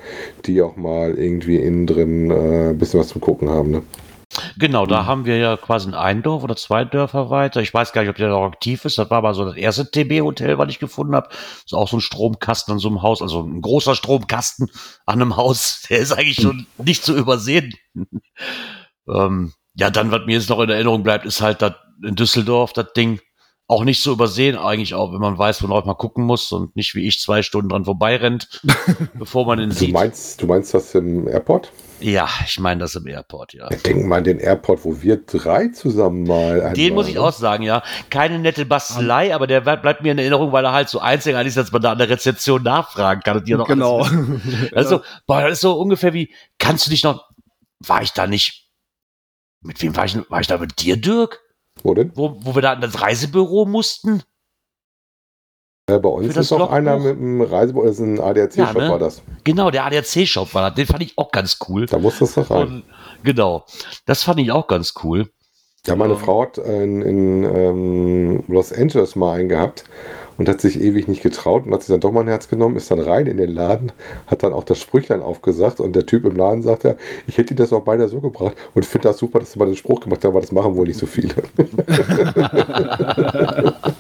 [0.47, 3.71] die auch mal irgendwie innen drin äh, ein bisschen was zum Gucken haben.
[3.71, 3.83] Ne?
[4.59, 7.61] Genau, da haben wir ja quasi ein Dorf oder zwei Dörfer weiter.
[7.61, 8.99] Ich weiß gar nicht, ob der noch aktiv ist.
[8.99, 11.31] Das war aber so das erste TB-Hotel, was ich gefunden habe.
[11.65, 14.71] Ist auch so ein Stromkasten an so einem Haus, also ein großer Stromkasten
[15.07, 15.83] an einem Haus.
[15.91, 17.73] Der ist eigentlich schon nicht zu übersehen.
[19.09, 22.73] ähm, ja, dann, was mir jetzt noch in Erinnerung bleibt, ist halt das in Düsseldorf,
[22.73, 23.21] das Ding.
[23.71, 26.95] Auch nicht zu übersehen, eigentlich auch, wenn man weiß, worauf man gucken muss und nicht
[26.95, 28.63] wie ich zwei Stunden dran vorbeirennt,
[29.15, 29.93] bevor man ihn Du sieht.
[29.93, 31.71] meinst, du meinst das im Airport?
[32.01, 33.69] Ja, ich meine das im Airport, ja.
[33.69, 36.73] Denk mal an den Airport, wo wir drei zusammen mal.
[36.75, 37.21] Den einmal, muss ich ne?
[37.21, 37.83] auch sagen, ja.
[38.09, 41.57] Keine nette Bastelei, aber der bleibt mir in Erinnerung, weil er halt so einzigartig ist,
[41.57, 44.07] dass man da an der Rezeption nachfragen kann und dir noch genau.
[44.75, 47.29] Also, boah, das ist so ungefähr wie, kannst du dich noch,
[47.81, 48.71] war ich da nicht,
[49.61, 51.41] mit wem war ich, war ich da mit dir, Dirk?
[51.83, 52.13] Wo denn?
[52.15, 54.23] Wo, wo wir da in das Reisebüro mussten?
[55.89, 58.91] Äh, bei uns ist auch einer mit einem Reisebüro, das ist ein ADAC-Shop, Ja, ne?
[58.91, 59.23] war das.
[59.45, 60.75] Genau, der ADAC-Shop war das.
[60.75, 61.87] Den fand ich auch ganz cool.
[61.87, 62.67] Da musstest du rein.
[62.69, 62.85] Und,
[63.23, 63.65] genau.
[64.05, 65.31] Das fand ich auch ganz cool.
[65.87, 66.19] Ja, meine Ähm.
[66.19, 69.85] Frau hat in, in ähm, Los Angeles mal einen gehabt
[70.39, 72.77] und hat sich ewig nicht getraut und hat sich dann doch mal ein Herz genommen,
[72.77, 73.93] ist dann rein in den Laden,
[74.27, 76.95] hat dann auch das Sprüchlein aufgesagt und der Typ im Laden sagt ja,
[77.27, 79.67] ich hätte dir das auch beinahe so gebracht und finde das super, dass du mal
[79.67, 81.35] den Spruch gemacht hast, aber das machen wohl nicht so viele.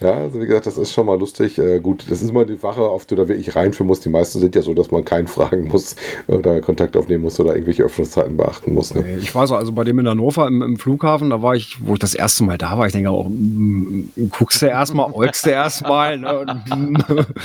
[0.00, 1.58] ja, also wie gesagt, das ist schon mal lustig.
[1.58, 4.04] Äh, gut, das ist immer die Wache, auf die du da wirklich reinführen musst.
[4.04, 7.52] Die meisten sind ja so, dass man keinen fragen muss oder Kontakt aufnehmen muss oder
[7.52, 8.94] irgendwelche Öffnungszeiten beachten muss.
[8.94, 9.18] Ne?
[9.18, 11.94] Ich weiß auch, also bei dem in Hannover im, im Flughafen, da war ich, wo
[11.94, 15.50] ich das erste Mal da war, ich denke auch, mm, guckst du erstmal, äugst du
[15.50, 16.18] erstmal.
[16.18, 16.46] Ne?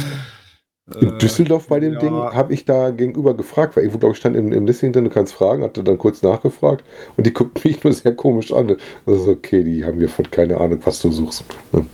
[1.02, 2.00] In äh, Düsseldorf bei dem ja.
[2.00, 5.06] Ding habe ich da gegenüber gefragt, weil irgendwo, glaube ich, stand im, im Listing drin,
[5.06, 6.86] du kannst fragen, hatte dann kurz nachgefragt
[7.18, 8.68] und die guckt mich nur sehr komisch an.
[8.68, 11.44] Das ist okay, die haben hier von keine Ahnung, was du suchst.
[11.72, 11.88] Ne?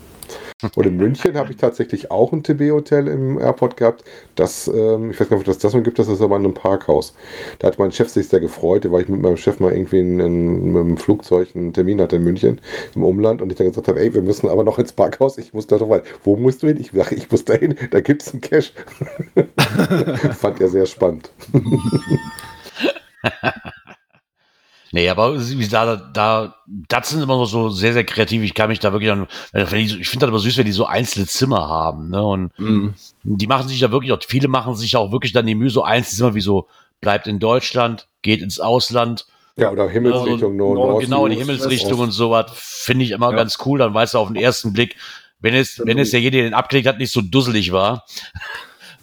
[0.76, 4.04] Und in München habe ich tatsächlich auch ein TB-Hotel im Airport gehabt.
[4.36, 6.46] Das, ähm, ich weiß gar nicht, ob das das noch gibt, das ist aber in
[6.46, 7.14] einem Parkhaus.
[7.60, 10.20] Da hat mein Chef sich sehr gefreut, weil ich mit meinem Chef mal irgendwie in,
[10.20, 12.62] in, mit dem Flugzeug einen Termin hatte in München
[12.96, 15.54] im Umland und ich dann gesagt habe, ey, wir müssen aber noch ins Parkhaus, ich
[15.54, 16.04] muss da doch mal.
[16.24, 16.78] Wo musst du hin?
[16.80, 18.74] Ich sage, ich muss da hin, da gibt es einen Cash.
[20.38, 21.32] Fand er sehr spannend.
[24.94, 28.44] Nee, aber wie gesagt, da, das sind immer so sehr, sehr kreativ.
[28.44, 31.28] Ich kann mich da wirklich an, ich finde das aber süß, wenn die so einzelne
[31.28, 32.22] Zimmer haben, ne?
[32.22, 32.94] Und Mhm.
[33.24, 35.84] die machen sich da wirklich auch, viele machen sich auch wirklich dann die Mühe, so
[35.84, 36.68] einzelne Zimmer wie so,
[37.00, 39.26] bleibt in Deutschland, geht ins Ausland,
[39.58, 42.02] Ja, oder Himmelsrichtung, Also, Nord, genau, in die Himmelsrichtung Ost.
[42.02, 43.36] und sowas, finde ich immer Ja.
[43.38, 43.80] ganz cool.
[43.80, 44.96] Dann weißt du auf den ersten Blick,
[45.40, 48.06] wenn es, wenn es derjenige, der den abgelegt hat, nicht so dusselig war,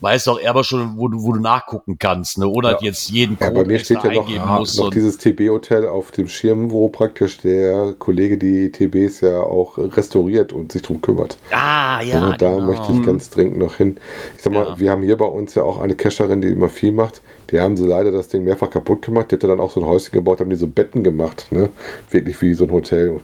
[0.01, 2.47] weißt auch eher schon, wo du, wo du nachgucken kannst, ne?
[2.49, 2.79] Ohne Ja.
[2.81, 6.11] jetzt jeden Ja, Code bei mir steht ja noch, eingeben ah, noch dieses TB-Hotel auf
[6.11, 11.39] dem Schirm, wo praktisch der Kollege die TBs ja auch restauriert und sich drum kümmert.
[11.51, 12.67] ah, ja, und da genau.
[12.67, 13.99] möchte ich ganz dringend noch hin.
[14.37, 14.79] Ich sag mal, Ja.
[14.79, 17.21] wir haben hier bei uns ja auch eine Cacherin, die immer viel macht.
[17.51, 19.31] Die haben sie leider das Ding mehrfach kaputt gemacht.
[19.31, 21.71] Die hat dann auch so ein Häuschen gebaut, haben die so Betten gemacht, ne?
[22.11, 23.21] Wirklich wie so ein Hotel.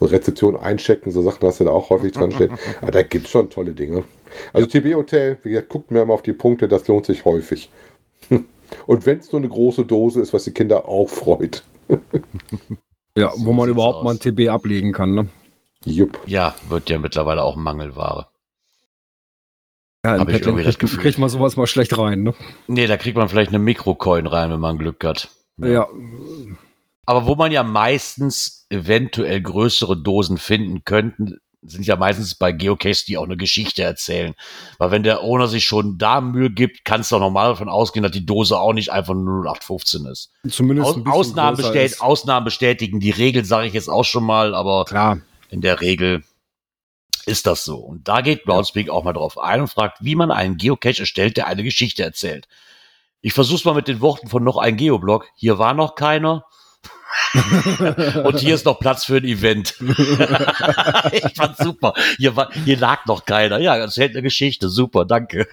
[0.00, 2.52] So Rezeption einchecken, so Sachen hast du da auch häufig dran stehen.
[2.80, 4.04] Aber da gibt es schon tolle Dinge.
[4.52, 7.70] Also TB-Hotel, wie gesagt, guckt mir mal auf die Punkte, das lohnt sich häufig.
[8.86, 11.64] Und wenn es nur eine große Dose ist, was die Kinder auch freut.
[13.16, 14.04] Ja, wo man überhaupt aus.
[14.04, 15.28] mal ein TB ablegen kann, ne?
[15.84, 16.18] Jupp.
[16.26, 18.26] Ja, wird ja mittlerweile auch Mangelware.
[20.04, 21.02] Ja, in Hab ich irgendwie das kriegt, Gefühl.
[21.02, 22.34] kriegt man sowas mal schlecht rein, ne?
[22.66, 25.30] Nee, da kriegt man vielleicht eine Mikrocoin rein, wenn man Glück hat.
[25.58, 25.88] Ja.
[27.06, 33.04] Aber wo man ja meistens eventuell größere Dosen finden könnten, sind ja meistens bei Geocaches,
[33.04, 34.34] die auch eine Geschichte erzählen.
[34.78, 38.02] Weil wenn der Owner sich schon da Mühe gibt, kannst du auch normal davon ausgehen,
[38.02, 40.30] dass die Dose auch nicht einfach nur 0815 ist.
[40.48, 42.00] Zumindest Aus, Ausnahmen, bestät, ist.
[42.00, 45.20] Ausnahmen bestätigen die Regel, sage ich jetzt auch schon mal, aber Klar.
[45.48, 46.22] in der Regel
[47.26, 47.76] ist das so.
[47.76, 51.36] Und da geht Groundspeak auch mal drauf ein und fragt, wie man einen Geocache erstellt,
[51.36, 52.46] der eine Geschichte erzählt.
[53.22, 55.26] Ich versuch's mal mit den Worten von noch ein Geoblog.
[55.34, 56.44] Hier war noch keiner.
[58.24, 59.76] und hier ist noch Platz für ein Event.
[61.12, 61.94] ich fand's super.
[62.16, 63.58] Hier, war, hier lag noch keiner.
[63.58, 64.68] Ja, erzählt eine Geschichte.
[64.68, 65.46] Super, danke.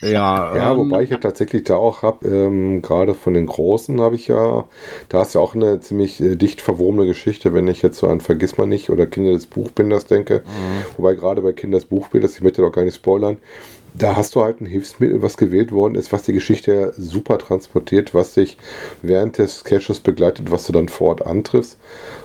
[0.00, 4.00] Ja, Ja, ähm, wobei ich ja tatsächlich da auch habe, ähm, gerade von den Großen
[4.00, 4.64] habe ich ja,
[5.08, 8.20] da ist ja auch eine ziemlich äh, dicht verwobene Geschichte, wenn ich jetzt so an
[8.20, 10.42] Vergiss mal nicht oder Kinder des Buchbinders denke.
[10.96, 13.38] Wobei gerade bei Kinder des Buchbinders, ich möchte doch gar nicht spoilern,
[13.94, 18.14] da hast du halt ein Hilfsmittel, was gewählt worden ist, was die Geschichte super transportiert,
[18.14, 18.56] was dich
[19.02, 21.78] während des Caches begleitet, was du dann vor Ort antriffst.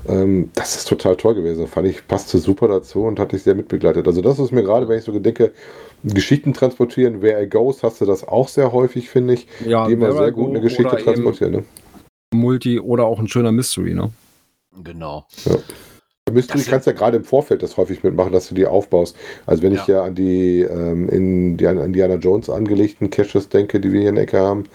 [0.07, 1.67] Ähm, das ist total toll gewesen.
[1.67, 4.07] Fand ich, passte super dazu und hat dich sehr mitbegleitet.
[4.07, 5.51] Also das ist mir gerade, wenn ich so denke,
[6.03, 9.93] Geschichten transportieren, Where I Goes, hast du das auch sehr häufig, finde ich, ja, die
[9.93, 11.51] immer sehr gut eine Geschichte transportieren.
[11.53, 11.63] Ne?
[12.33, 14.11] Multi oder auch ein schöner Mystery, ne?
[14.83, 15.25] Genau.
[16.31, 19.15] Mystery Das- kannst ja gerade im Vorfeld das häufig mitmachen, dass du die aufbaust.
[19.45, 23.79] Also wenn ich ja an die ähm, in die an Indiana Jones angelegten Caches denke,
[23.79, 24.65] die wir hier in der Ecke haben,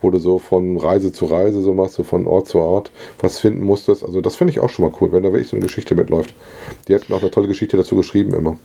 [0.00, 2.90] wo du so von Reise zu Reise so machst, so von Ort zu Ort
[3.20, 4.04] was finden musstest.
[4.04, 6.34] Also das finde ich auch schon mal cool, wenn da wirklich so eine Geschichte mitläuft.
[6.88, 8.58] Die hat auch eine tolle Geschichte dazu geschrieben immer.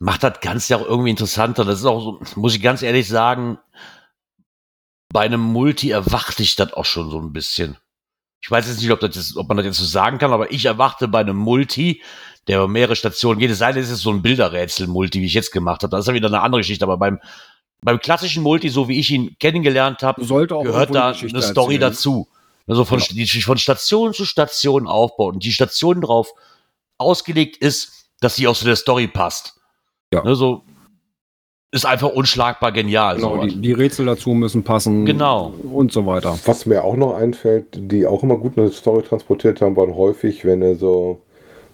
[0.00, 1.64] macht das Ganze ja auch irgendwie interessanter.
[1.64, 3.58] Das ist auch so, muss ich ganz ehrlich sagen,
[5.12, 7.76] bei einem Multi erwarte ich das auch schon so ein bisschen.
[8.44, 10.52] Ich weiß jetzt nicht, ob, das jetzt, ob man das jetzt so sagen kann, aber
[10.52, 12.02] ich erwarte bei einem Multi,
[12.46, 15.32] der über mehrere Stationen geht, es sei denn, es ist so ein Bilderrätsel-Multi, wie ich
[15.32, 15.90] jetzt gemacht habe.
[15.92, 17.20] Das ist ja wieder eine andere Geschichte, aber beim,
[17.80, 21.92] beim klassischen Multi, so wie ich ihn kennengelernt habe, gehört da Geschichte eine Story erzählen.
[21.92, 22.28] dazu.
[22.66, 26.28] Also von, die sich von Station zu Station aufbaut und die Station drauf
[26.98, 29.58] ausgelegt ist, dass sie auch zu der Story passt.
[30.12, 30.22] Ja.
[30.22, 30.66] Ne, so
[31.74, 33.16] ist einfach unschlagbar genial.
[33.16, 35.04] Genau, die, die Rätsel dazu müssen passen.
[35.06, 35.52] Genau.
[35.72, 36.38] Und so weiter.
[36.46, 40.44] Was mir auch noch einfällt, die auch immer gut eine Story transportiert haben, waren häufig,
[40.44, 41.18] wenn du so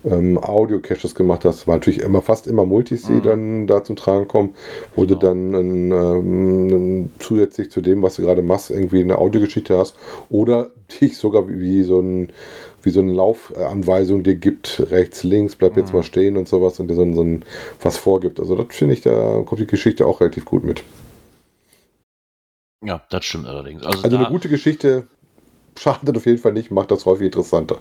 [0.02, 3.22] ähm, Audio-Caches gemacht hast, war natürlich immer fast immer Multis, die Mhm.
[3.22, 4.54] dann da zum Tragen kommen,
[4.96, 5.20] wo du Genau.
[5.34, 9.96] dann ein, ähm, ein, zusätzlich zu dem, was du gerade machst, irgendwie eine Audiogeschichte hast
[10.30, 10.70] oder
[11.02, 12.30] dich sogar wie, wie so ein
[12.82, 15.98] wie so eine Laufanweisung dir gibt, rechts, links, bleib jetzt Mhm.
[15.98, 17.44] mal stehen und sowas und dir so, ein- so ein
[17.82, 18.40] was vorgibt.
[18.40, 20.82] Also das finde ich, da kommt die Geschichte auch relativ gut mit.
[22.84, 23.82] Ja, das stimmt allerdings.
[23.82, 25.06] Also, Also eine gute Geschichte
[25.78, 27.78] schadet auf jeden Fall nicht, macht das häufig interessanter.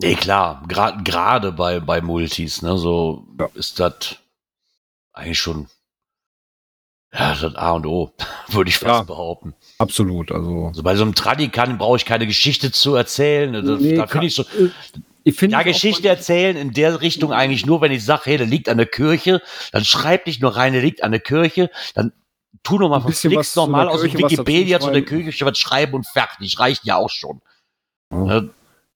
[0.00, 3.48] nee, klar, gerade bei, bei Multis, ne, so Ja.
[3.54, 4.18] ist das
[5.12, 5.68] eigentlich schon
[7.18, 8.12] ja, das A und O,
[8.48, 9.02] würde ich fast Ja.
[9.02, 9.54] behaupten.
[9.78, 10.32] Absolut.
[10.32, 10.66] Also.
[10.68, 13.52] Also bei so einem Tradikan brauche ich keine Geschichte zu erzählen.
[13.52, 14.70] Das, Nee, da finde ich so, äh,
[15.26, 18.36] Ich finde Ja, Geschichte von- erzählen in der Richtung eigentlich nur, wenn ich sage, hey,
[18.36, 19.40] der liegt an der Kirche,
[19.72, 22.12] dann schreib nicht nur rein, der liegt an der Kirche, dann
[22.62, 24.80] tu noch mal Ein bisschen was verflixt zu noch mal der aus dem Kirche Wikipedia
[24.80, 25.02] zu der.
[25.04, 27.40] Kirche was schreiben und fertig, reicht ja auch schon.
[28.12, 28.42] Ja.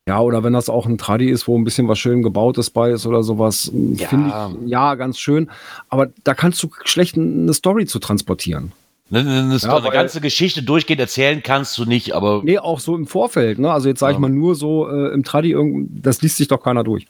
[0.09, 2.91] Ja, oder wenn das auch ein Tradi ist, wo ein bisschen was schön gebautes bei
[2.93, 4.09] ist oder sowas, Ja.
[4.09, 4.29] finde
[4.65, 5.51] ich ja ganz schön.
[5.91, 8.73] Aber da kannst du schlecht eine Story zu transportieren.
[9.11, 12.81] Ne, ne, ne, Ja, eine ganze Geschichte durchgehend erzählen kannst du nicht, aber Nee, auch
[12.81, 13.59] so im Vorfeld.
[13.59, 13.71] Ne?
[13.71, 14.17] Also jetzt sage Ja.
[14.19, 17.07] ich mal nur so äh, im Tradi, irgend- das liest sich doch keiner durch.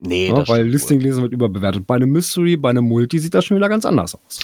[0.00, 0.36] nee, Ne?
[0.38, 1.86] das Weil Listing lesen wird überbewertet.
[1.86, 4.38] Bei einem Mystery, bei einem Multi sieht das schon wieder ganz anders aus.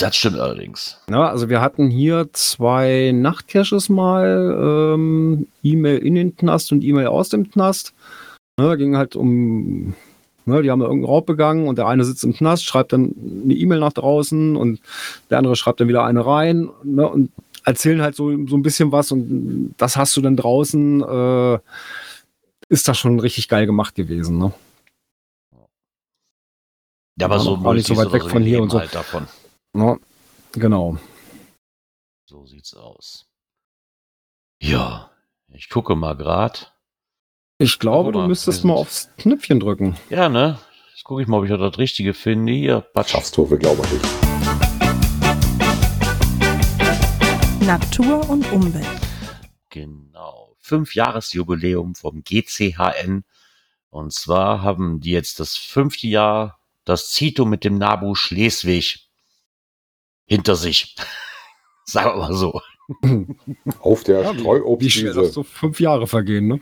[0.00, 0.98] Das stimmt allerdings.
[1.10, 7.08] Ja, also wir hatten hier zwei Nachtcaches mal, ähm, E-Mail in den Knast und E-Mail
[7.08, 7.92] aus dem Knast.
[8.58, 9.94] Ne, ging halt um,
[10.46, 13.14] ne, die haben da irgendeinen Raub begangen und der eine sitzt im Knast, schreibt dann
[13.44, 14.80] eine E-Mail nach draußen und
[15.30, 17.30] der andere schreibt dann wieder eine rein ne, und
[17.64, 21.58] erzählen halt so, so ein bisschen was und das hast du dann draußen, äh,
[22.68, 24.38] ist das schon richtig geil gemacht gewesen.
[24.38, 24.52] Ne?
[27.18, 28.78] Ja, aber so auch nicht so weit weg von hier und so.
[28.78, 29.26] Halt davon.
[29.76, 29.98] Ja,
[30.52, 30.98] genau.
[32.26, 33.26] So sieht's aus.
[34.60, 35.10] Ja,
[35.48, 36.74] ich gucke mal grad.
[37.58, 39.96] Ich glaube, mal, du müsstest mal aufs Knöpfchen drücken.
[40.08, 40.58] Ja, ne?
[40.90, 42.52] Jetzt gucke ich mal, ob ich das Richtige finde.
[42.52, 43.10] Hier, Patsch.
[43.10, 44.02] Schaffst du, wir glauben an dich.
[47.66, 48.86] Natur und Umwelt.
[49.68, 50.56] Genau.
[50.58, 53.24] Fünf Jahresjubiläum vom GCHN.
[53.90, 59.09] Und zwar haben die jetzt das fünfte Jahr das Zito mit dem Nabu Schleswig
[60.30, 60.94] hinter sich.
[61.84, 62.60] Sagen wir mal so.
[63.80, 64.38] Auf der Ja, wie
[64.90, 65.24] schnell doch Streuobstwiese.
[65.26, 66.60] so fünf Jahre vergehen, ne?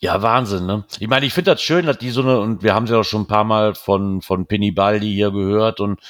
[0.00, 0.84] Ja, Wahnsinn, ne?
[0.98, 3.00] Ich meine, ich finde das schön, dass die so eine, und wir haben sie ja
[3.00, 6.00] auch schon ein paar Mal von, von Penny Baldi hier gehört und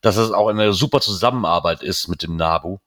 [0.00, 2.78] dass es auch eine super Zusammenarbeit ist mit dem Nabu.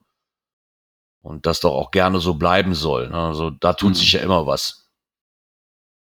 [1.22, 3.08] Und das doch auch gerne so bleiben soll.
[3.10, 3.18] Ne?
[3.18, 3.94] Also da tut Mhm.
[3.94, 4.88] sich ja immer was.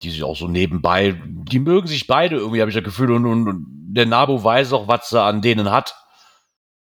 [0.02, 3.26] Die sich auch so nebenbei, die mögen sich beide irgendwie, habe ich das Gefühl, und,
[3.26, 5.96] und, und der Nabu weiß auch, was er an denen hat.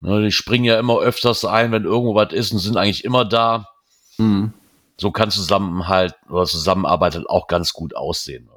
[0.00, 3.24] Ne, die springen ja immer öfters ein, wenn irgendwo was ist und sind eigentlich immer
[3.24, 3.68] da
[4.18, 4.52] Mhm.
[4.96, 8.44] so kann Zusammenhalt oder Zusammenarbeit halt auch ganz gut aussehen.
[8.46, 8.52] ne?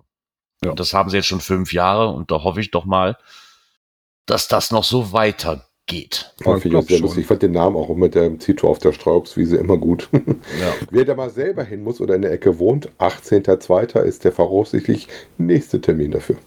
[0.64, 0.72] Ja.
[0.72, 3.18] Und das haben sie jetzt schon fünf Jahre und da hoffe ich doch mal,
[4.28, 6.34] dass das noch so weitergeht.
[6.46, 7.18] Ja, ich finde ich sehr.
[7.18, 10.10] Ich fand den Namen auch mit dem Zito auf der Streuobstwiese immer gut.
[10.14, 10.74] Ja.
[10.92, 14.00] Wer da mal selber hin muss oder in der Ecke wohnt, 18.02.
[14.02, 16.38] ist der voraussichtlich nächste Termin dafür.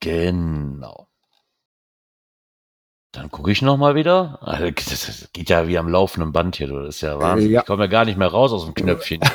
[0.00, 1.06] Genau.
[3.12, 4.38] Dann gucke ich noch mal wieder.
[4.40, 6.68] Also, Das geht ja wie am laufenden Band hier.
[6.68, 6.80] du.
[6.80, 7.50] Das ist ja Wahnsinn.
[7.50, 7.60] Ja.
[7.60, 9.20] Ich komme ja gar nicht mehr raus aus dem Knöpfchen.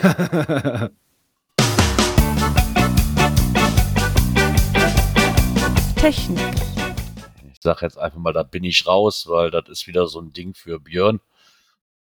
[5.97, 6.55] Technik.
[7.51, 10.31] Ich sage jetzt einfach mal, da bin ich raus, weil das ist wieder so ein
[10.33, 11.19] Ding für Björn.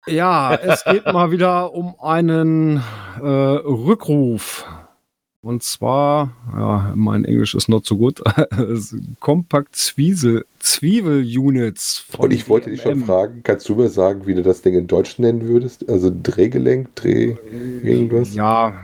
[0.06, 2.82] ja, es geht mal wieder um einen
[3.20, 4.66] äh, Rückruf.
[5.46, 8.20] Und zwar, ja, mein Englisch ist not so gut,
[9.20, 12.04] Compact Zwiesel, Zwiebel Units.
[12.18, 13.04] Und ich wollte dich schon DMM.
[13.04, 15.88] fragen, kannst du mir sagen, wie du das Ding in Deutsch nennen würdest?
[15.88, 17.36] Also Drehgelenk, Dreh,
[17.84, 18.34] irgendwas?
[18.34, 18.74] Ja,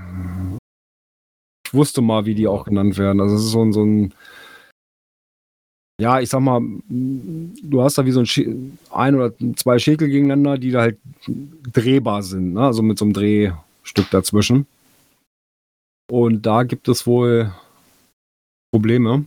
[1.67, 3.21] ich wusste mal, wie die auch genannt werden.
[3.21, 4.15] Also es ist so ein, so ein
[6.01, 10.59] ja, ich sag mal, du hast da wie so ein, ein oder zwei Schäkel gegeneinander,
[10.59, 10.99] die da halt
[11.73, 12.61] drehbar sind, ne?
[12.61, 14.69] also mit so einem Drehstück dazwischen.
[16.13, 17.53] Und da gibt es wohl
[18.71, 19.25] Probleme.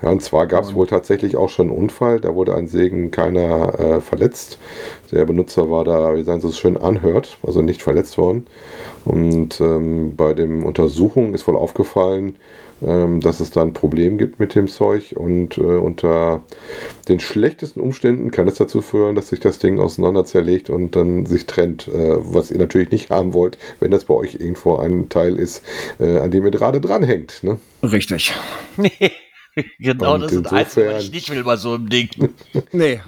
[0.00, 2.20] Ja, und zwar gab es wohl tatsächlich auch schon einen Unfall.
[2.20, 4.58] Da wurde ein Segen keiner äh, verletzt.
[5.12, 8.46] Der Benutzer war da, wie sagen Sie es schön, anhört, also nicht verletzt worden.
[9.04, 12.36] Und ähm, bei den Untersuchungen ist wohl aufgefallen,
[12.86, 15.14] ähm, dass es da ein Problem gibt mit dem Zeug.
[15.16, 16.42] Und äh, unter
[17.08, 21.26] den schlechtesten Umständen kann es dazu führen, dass sich das Ding auseinander zerlegt und dann
[21.26, 25.08] sich trennt, äh, was ihr natürlich nicht haben wollt, wenn das bei euch irgendwo ein
[25.08, 25.62] Teil ist,
[25.98, 27.42] äh, an dem ihr gerade dranhängt.
[27.42, 27.58] Ne?
[27.82, 28.34] Richtig.
[29.78, 32.08] genau, Und das ist das Einzige, was ich nicht will bei so einem Ding.
[32.72, 33.00] Nee.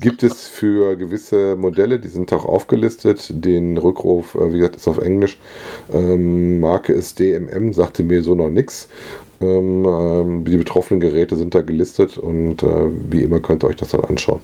[0.00, 4.88] Gibt es für gewisse Modelle, die sind auch aufgelistet, den Rückruf, äh, wie gesagt, ist
[4.88, 5.38] auf Englisch.
[5.92, 8.88] Ähm, Marke ist DMM, sagte mir so noch nichts.
[9.40, 13.76] Ähm, ähm, die betroffenen Geräte sind da gelistet und äh, wie immer könnt ihr euch
[13.76, 14.40] das dann anschauen.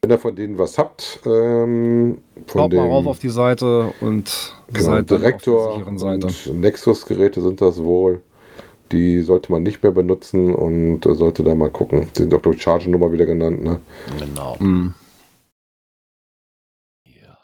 [0.00, 4.54] Wenn ihr von denen was habt, ähm, von Schaut mal rauf auf die Seite und
[4.72, 6.26] genau, seid dann auf der Direktor sicheren Seite.
[6.26, 8.22] und Nexus-Geräte sind das wohl.
[8.92, 12.08] Die sollte man nicht mehr benutzen und sollte da mal gucken.
[12.16, 13.62] Die sind auch durch Charge-Nummer wieder genannt.
[13.62, 13.80] Ne?
[14.18, 14.56] Genau.
[14.60, 14.94] Mhm.
[17.04, 17.38] Ja.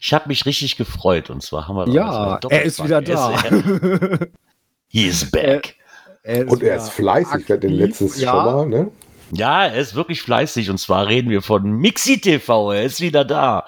[0.00, 3.30] Ich habe mich richtig gefreut und zwar haben wir doch Ja, er ist wieder da.
[3.32, 4.28] Er ist-
[4.88, 5.76] He is back.
[6.24, 8.30] Er Und er ist fleißig, wir hatten letztens ja.
[8.32, 8.90] schon mal, ne?
[9.32, 12.72] Ja, er ist wirklich fleißig und zwar reden wir von Mixi TV.
[12.72, 13.66] Er ist wieder da.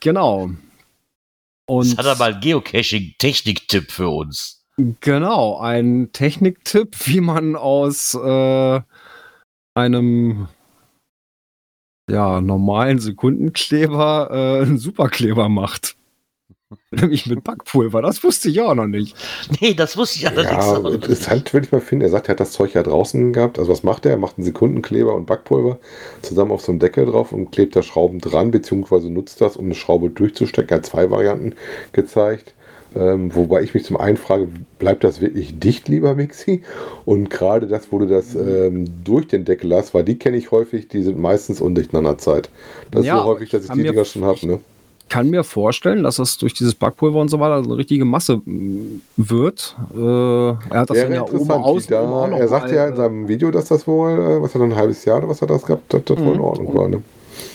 [0.00, 0.50] Genau.
[1.66, 4.57] Und Jetzt hat er mal einen Geocaching-Technik-Tipp für uns.
[5.00, 8.80] Genau, ein Techniktipp, wie man aus äh,
[9.74, 10.48] einem
[12.10, 15.96] ja, normalen Sekundenkleber äh, einen Superkleber macht.
[16.90, 18.02] Nämlich mit Backpulver.
[18.02, 19.16] Das wusste ich auch noch nicht.
[19.60, 20.94] Nee, das wusste ich allerdings Ja, auch nicht.
[20.94, 22.04] interessant würde ich mal finden.
[22.04, 23.58] Er sagt, er hat das Zeug ja draußen gehabt.
[23.58, 24.12] Also was macht er?
[24.12, 25.78] Er macht einen Sekundenkleber und Backpulver
[26.22, 29.66] zusammen auf so einem Deckel drauf und klebt da Schrauben dran, beziehungsweise nutzt das, um
[29.66, 30.70] eine Schraube durchzustecken.
[30.70, 31.54] Er hat zwei Varianten
[31.92, 32.54] gezeigt.
[32.96, 36.62] Ähm, wobei ich mich zum einen frage, bleibt das wirklich dicht, lieber Mixi?
[37.04, 40.50] Und gerade das, wo du das ähm, durch den Deckel hast, weil die kenne ich
[40.50, 42.50] häufig, die sind meistens undicht nach einer Zeit.
[42.90, 44.46] Das Ja, ist so häufig, dass ich die Dinger schon habe.
[44.46, 44.60] Ne?
[45.10, 48.42] kann mir vorstellen, dass das durch dieses Backpulver und so weiter so eine richtige Masse
[48.44, 49.74] mm, wird.
[49.94, 51.64] Äh, er hat das Wäre ja oben interessant.
[51.64, 54.54] außen da, er sagt mal, ja in äh, seinem Video, dass das wohl, äh, was
[54.54, 56.40] hat ein halbes Jahr oder was hat das gehabt, dass das wohl in Mhm.
[56.44, 56.88] Ordnung war.
[56.88, 57.02] Ne?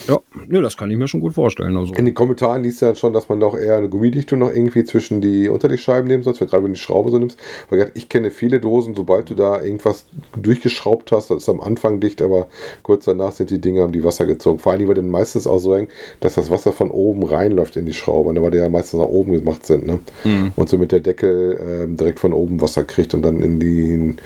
[0.06, 1.76] Ja, nee, das kann ich mir schon gut vorstellen.
[1.76, 1.94] Also.
[1.94, 4.84] In den Kommentaren liest du dann schon, dass man doch eher eine Gummidichtung noch irgendwie
[4.84, 7.38] zwischen die Unterlegscheiben nehmen sollst, gerade wenn du die Schraube so nimmst.
[7.70, 10.04] Weil ich kenne viele Dosen, sobald du da irgendwas
[10.36, 12.48] durchgeschraubt hast, das ist am Anfang dicht, aber
[12.82, 14.58] kurz danach sind die Dinger um die Wasser gezogen.
[14.58, 15.88] Vor allem, weil dann meistens auch so eng,
[16.20, 19.08] dass das Wasser von oben reinläuft in die Schraube, ne, weil die ja meistens nach
[19.08, 19.86] oben gemacht sind.
[19.86, 20.00] Ne?
[20.24, 20.52] Mhm.
[20.56, 24.16] Und somit der Deckel ähm, direkt von oben Wasser kriegt und dann in die,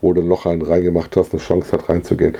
[0.00, 2.36] wo du ein Loch rein- reingemacht hast, eine Chance hat reinzugehen.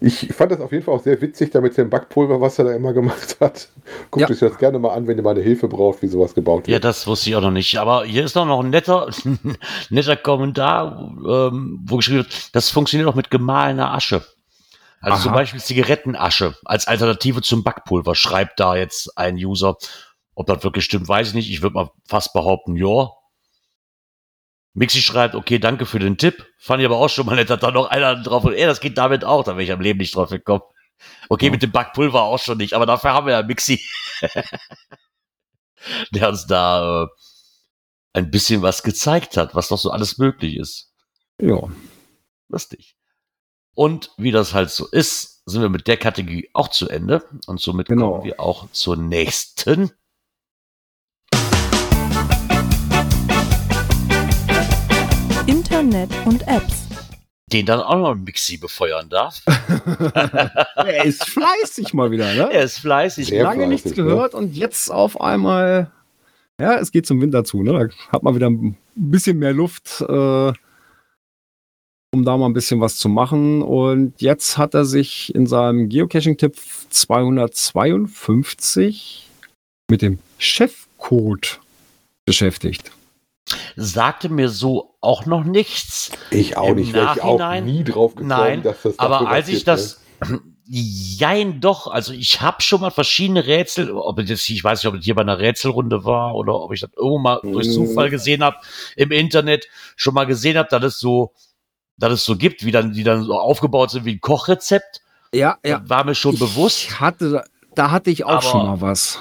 [0.00, 2.66] Ich fand das auf jeden Fall auch sehr witzig, da mit dem Backpulver, was er
[2.66, 3.68] da immer gemacht hat.
[4.10, 4.30] Guckt Ja.
[4.30, 6.74] euch das gerne mal an, wenn ihr mal eine Hilfe braucht, wie sowas gebaut Ja,
[6.74, 6.84] wird.
[6.84, 7.78] das wusste ich auch noch nicht.
[7.78, 9.08] Aber hier ist noch ein netter,
[9.90, 14.24] netter Kommentar, ähm, wo geschrieben wird, das funktioniert auch mit gemahlener Asche.
[15.00, 15.22] Also Aha.
[15.24, 19.76] zum Beispiel Zigarettenasche als Alternative zum Backpulver, schreibt da jetzt ein User.
[20.34, 21.50] Ob das wirklich stimmt, weiß ich nicht.
[21.50, 23.10] Ich würde mal fast behaupten, ja.
[24.74, 26.46] Mixi schreibt, okay, danke für den Tipp.
[26.58, 28.80] Fand ich aber auch schon mal nett, hat da noch einer drauf und ey, das
[28.80, 30.62] geht damit auch, da wäre ich am Leben nicht drauf gekommen.
[31.28, 33.80] Okay, mit dem Backpulver auch schon nicht, aber dafür haben wir ja Mixi.
[36.12, 37.08] der uns da äh,
[38.12, 40.92] ein bisschen was gezeigt hat, was doch so alles möglich ist.
[41.40, 41.60] Ja.
[42.48, 42.96] Lustig.
[43.74, 47.24] Und wie das halt so ist, sind wir mit der Kategorie auch zu Ende.
[47.46, 48.12] Und somit Genau.
[48.12, 49.90] kommen wir auch zur nächsten.
[55.46, 56.81] Internet und Apps.
[57.52, 59.42] Den dann auch noch Mixi befeuern darf.
[60.76, 62.50] Er ist fleißig mal wieder, ne?
[62.52, 63.28] Er ist fleißig.
[63.28, 64.04] Sehr Lange nichts fleißig, ne?
[64.10, 65.90] gehört und jetzt auf einmal,
[66.60, 67.72] ja, es geht zum Winter zu, ne?
[67.72, 70.52] Da hat man wieder ein bisschen mehr Luft, äh,
[72.14, 73.62] um da mal ein bisschen was zu machen.
[73.62, 76.56] Und jetzt hat er sich in seinem Geocaching-Tipp
[76.90, 79.28] 252
[79.90, 81.58] mit dem Chefcode
[82.24, 82.92] beschäftigt.
[83.76, 86.10] Sagte mir so auch noch nichts.
[86.30, 89.28] Ich auch Im nicht, wäre ich auch Nachhinein- nie drauf gekommen, Nein, dass das Aber
[89.28, 90.00] als ich das,
[90.66, 94.92] jein doch, also ich habe schon mal verschiedene Rätsel, ob es jetzt, ich weiß nicht,
[94.92, 97.72] ob es hier bei einer Rätselrunde war oder ob ich das irgendwo mal durch Mhm.
[97.72, 98.56] Zufall gesehen habe
[98.96, 101.32] im Internet, schon mal gesehen habe, dass es so,
[101.98, 105.00] dass es so gibt, wie dann, die dann so aufgebaut sind wie ein Kochrezept.
[105.34, 106.84] Ja, Das War mir schon bewusst.
[106.84, 107.44] Ich hatte,
[107.74, 109.18] da hatte ich auch Aber- schon mal was.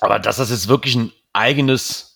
[0.00, 2.07] Aber dass das jetzt wirklich ein eigenes,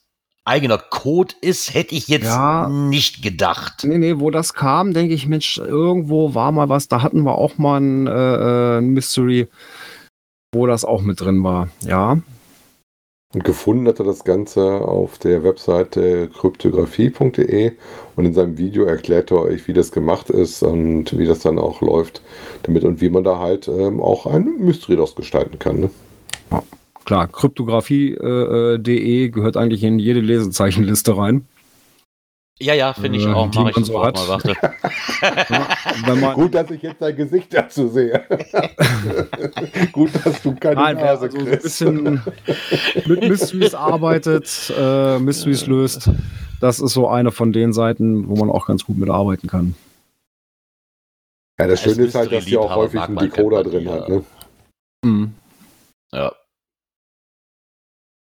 [0.44, 2.68] eigener Code ist, hätte ich jetzt Ja.
[2.68, 3.84] nicht gedacht.
[3.84, 7.36] Nee, nee, wo das kam, denke ich, Mensch, irgendwo war mal was, da hatten wir
[7.38, 9.48] auch mal ein, äh, ein Mystery,
[10.54, 11.68] wo das auch mit drin war.
[11.86, 12.18] Ja.
[13.34, 17.72] Und gefunden hat er das Ganze auf der Webseite kryptographie.de
[18.16, 21.58] und in seinem Video erklärt er euch, wie das gemacht ist und wie das dann
[21.58, 22.20] auch läuft
[22.64, 25.80] damit und wie man da halt ähm, auch ein Mystery daraus gestalten kann.
[25.80, 25.90] Ne?
[27.04, 31.46] Klar, kryptographie.de gehört eigentlich in jede Lesezeichenliste rein.
[32.60, 33.50] Ja, ja, finde ich Äh, auch.
[33.50, 34.14] die Mach ich man so hat.
[34.14, 34.54] mal, warte.
[35.22, 35.68] Ja,
[36.06, 38.22] wenn man, Gut, dass ich jetzt dein Gesicht dazu sehe.
[39.92, 42.22] Gut, dass du keine Nein, Nase also so ein bisschen
[43.06, 46.10] mit Mysteries arbeitet, äh, Mysteries löst,
[46.60, 49.74] das ist so eine von den Seiten, wo man auch ganz gut mitarbeiten kann.
[51.58, 54.08] Ja, das Als Schöne ist halt, dass die auch häufig einen Decoder drin hat.
[54.08, 54.14] ja.
[54.16, 54.24] Ne?
[55.04, 55.32] Mhm.
[56.12, 56.32] Ja.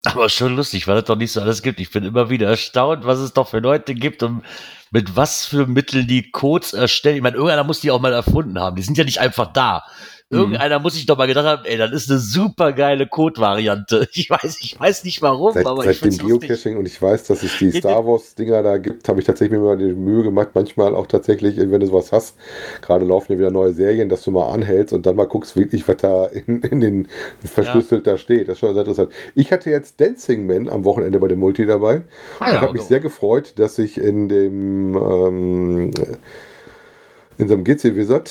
[0.05, 1.78] Aber schon lustig, weil es doch nicht so alles gibt.
[1.78, 4.42] Ich bin immer wieder erstaunt, was es doch für Leute gibt und
[4.90, 7.16] mit was für Mitteln die Codes erstellen.
[7.16, 8.76] Ich meine, irgendeiner muss die auch mal erfunden haben.
[8.76, 9.84] Die sind ja nicht einfach da.
[10.33, 10.39] Mhm.
[10.39, 14.09] Irgendeiner muss sich doch mal gedacht haben, ey, das ist eine super geile Code-Variante.
[14.14, 16.49] Ich weiß, ich weiß nicht warum, Seit, aber seit ich dem find's lustig.
[16.49, 19.59] Geocaching und ich weiß, dass es die Ja, Star Wars-Dinger da gibt, habe ich tatsächlich
[19.59, 22.37] mir mal die Mühe gemacht, manchmal auch tatsächlich, wenn du sowas hast,
[22.80, 25.87] gerade laufen ja wieder neue Serien, dass du mal anhältst und dann mal guckst, wirklich,
[25.87, 27.09] was da in, in den
[27.45, 28.49] verschlüsselt da steht.
[28.49, 29.12] Das ist schon sehr interessant.
[29.35, 32.03] Ich hatte jetzt Dancing Man am Wochenende bei dem Multi dabei.
[32.39, 35.91] Ah, ich ja, habe mich sehr gefreut, dass ich in dem ähm,
[37.43, 38.30] in so einem GC Wizard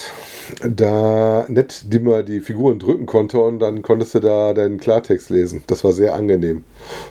[0.64, 5.64] da nett mal die Figuren drücken konnte und dann konntest du da deinen Klartext lesen.
[5.68, 6.64] Das war sehr angenehm,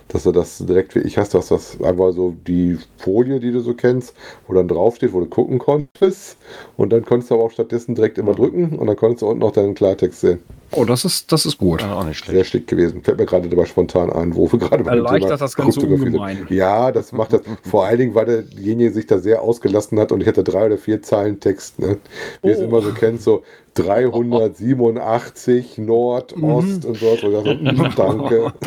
[0.08, 3.60] dass du das direkt wie ich hast, dass das einfach so die Folie, die du
[3.60, 4.14] so kennst,
[4.46, 6.36] wo dann draufsteht, wo du gucken konntest
[6.76, 9.42] und dann konntest du aber auch stattdessen direkt immer drücken und dann konntest du unten
[9.42, 10.40] auch deinen Klartext sehen.
[10.72, 11.82] Oh, das ist, das ist gut.
[11.82, 12.36] Ja, auch nicht schlecht.
[12.36, 13.02] Sehr schick gewesen.
[13.02, 15.80] Fällt mir gerade dabei spontan ein, wo wir gerade bei dem Erleichtert Thema das Ganze
[15.80, 16.46] ungemein.
[16.48, 17.40] Ja, das macht das.
[17.68, 20.78] Vor allen Dingen, weil derjenige sich da sehr ausgelassen hat und ich hatte drei oder
[20.78, 21.80] vier Zeilen Text.
[21.80, 21.96] Ne?
[22.42, 22.64] Wie es Oh.
[22.64, 23.42] immer so kennt, so
[23.74, 26.44] 387 Nord, Mhm.
[26.44, 27.10] Ost und so.
[27.10, 28.52] Und so, danke.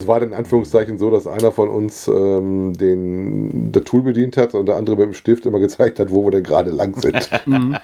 [0.00, 4.36] Es war dann in Anführungszeichen so, dass einer von uns ähm, den, das Tool bedient
[4.36, 7.00] hat und der andere mit dem Stift immer gezeigt hat, wo wir denn gerade lang
[7.00, 7.30] sind.
[7.46, 7.76] Mhm.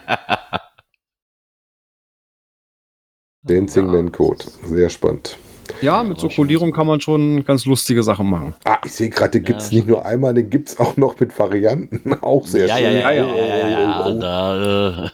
[3.42, 4.44] Den Singman-Code.
[4.64, 5.38] Sehr spannend.
[5.80, 8.54] Ja, mit so Kodierung kann man schon ganz lustige Sachen machen.
[8.64, 10.96] Ah, ich sehe gerade, den gibt es Ja, nicht nur einmal, den gibt es auch
[10.96, 12.14] noch mit Varianten.
[12.22, 12.84] Auch sehr ja, schön.
[12.84, 14.20] ja, ja, ja, Ja, ja, ja, ja, ja, Oh, oh, oh.
[14.20, 15.10] Da, äh,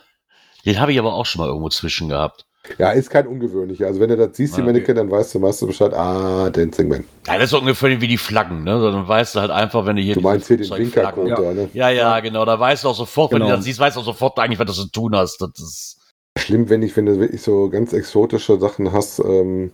[0.64, 2.45] den habe ich aber auch schon mal irgendwo zwischen gehabt.
[2.78, 3.86] Ja, ist kein ungewöhnlicher.
[3.86, 6.50] Also wenn du das siehst, die Ah, Mannequin, dann weißt du, weißt du Bescheid, ah,
[6.50, 7.04] Dancing Man.
[7.26, 8.80] Ja, das ist so ungefähr wie die Flaggen, ne?
[8.80, 11.36] Dann weißt du halt einfach, wenn du hier Du meinst hier den Winkercode Ja.
[11.40, 11.68] da, ne?
[11.72, 12.44] Ja, ja, genau.
[12.44, 13.50] Da weißt du auch sofort, wenn Genau.
[13.50, 15.38] du das siehst, weißt du auch sofort eigentlich, was du zu tun hast.
[15.40, 15.98] Das ist,
[16.36, 19.70] Schlimm, wenn ich, wenn du wirklich so ganz exotische Sachen hast, ähm,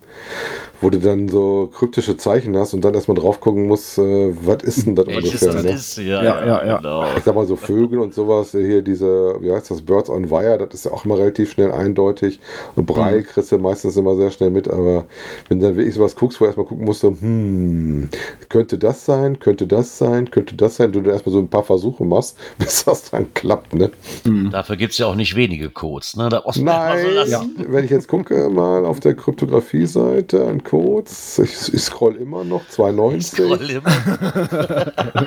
[0.80, 4.62] wo du dann so kryptische Zeichen hast und dann erstmal drauf gucken musst, äh, was
[4.64, 5.52] ist denn das welches ungefähr?
[5.54, 5.70] das Ne?
[5.72, 5.96] ist.
[5.98, 6.76] Ja, Ja, ja, ja.
[6.78, 7.04] Genau.
[7.16, 10.30] Ich sag mal so Vögel und sowas, äh, hier diese, wie heißt das, Birds on
[10.30, 12.40] Wire, das ist ja auch immer relativ schnell eindeutig.
[12.76, 13.24] Und Brei Mhm.
[13.24, 15.04] kriegst du meistens immer sehr schnell mit, aber
[15.48, 18.08] wenn du dann wirklich sowas guckst, wo du erstmal gucken musst, so, hm,
[18.48, 21.64] könnte das sein, könnte das sein, könnte das sein, du dann erstmal so ein paar
[21.64, 23.90] Versuche machst, bis das dann klappt, ne?
[24.24, 24.50] Mhm.
[24.50, 26.16] Dafür gibt es ja auch nicht wenige Codes.
[26.16, 26.28] Ne?
[26.28, 27.30] Da man immer Nein, so.
[27.32, 27.44] Ja.
[27.68, 32.62] wenn ich jetzt gucke, mal auf der Kryptographie-Seite an Codes, ich, ich scroll immer noch,
[32.62, 35.26] Ich 290, scroll immer.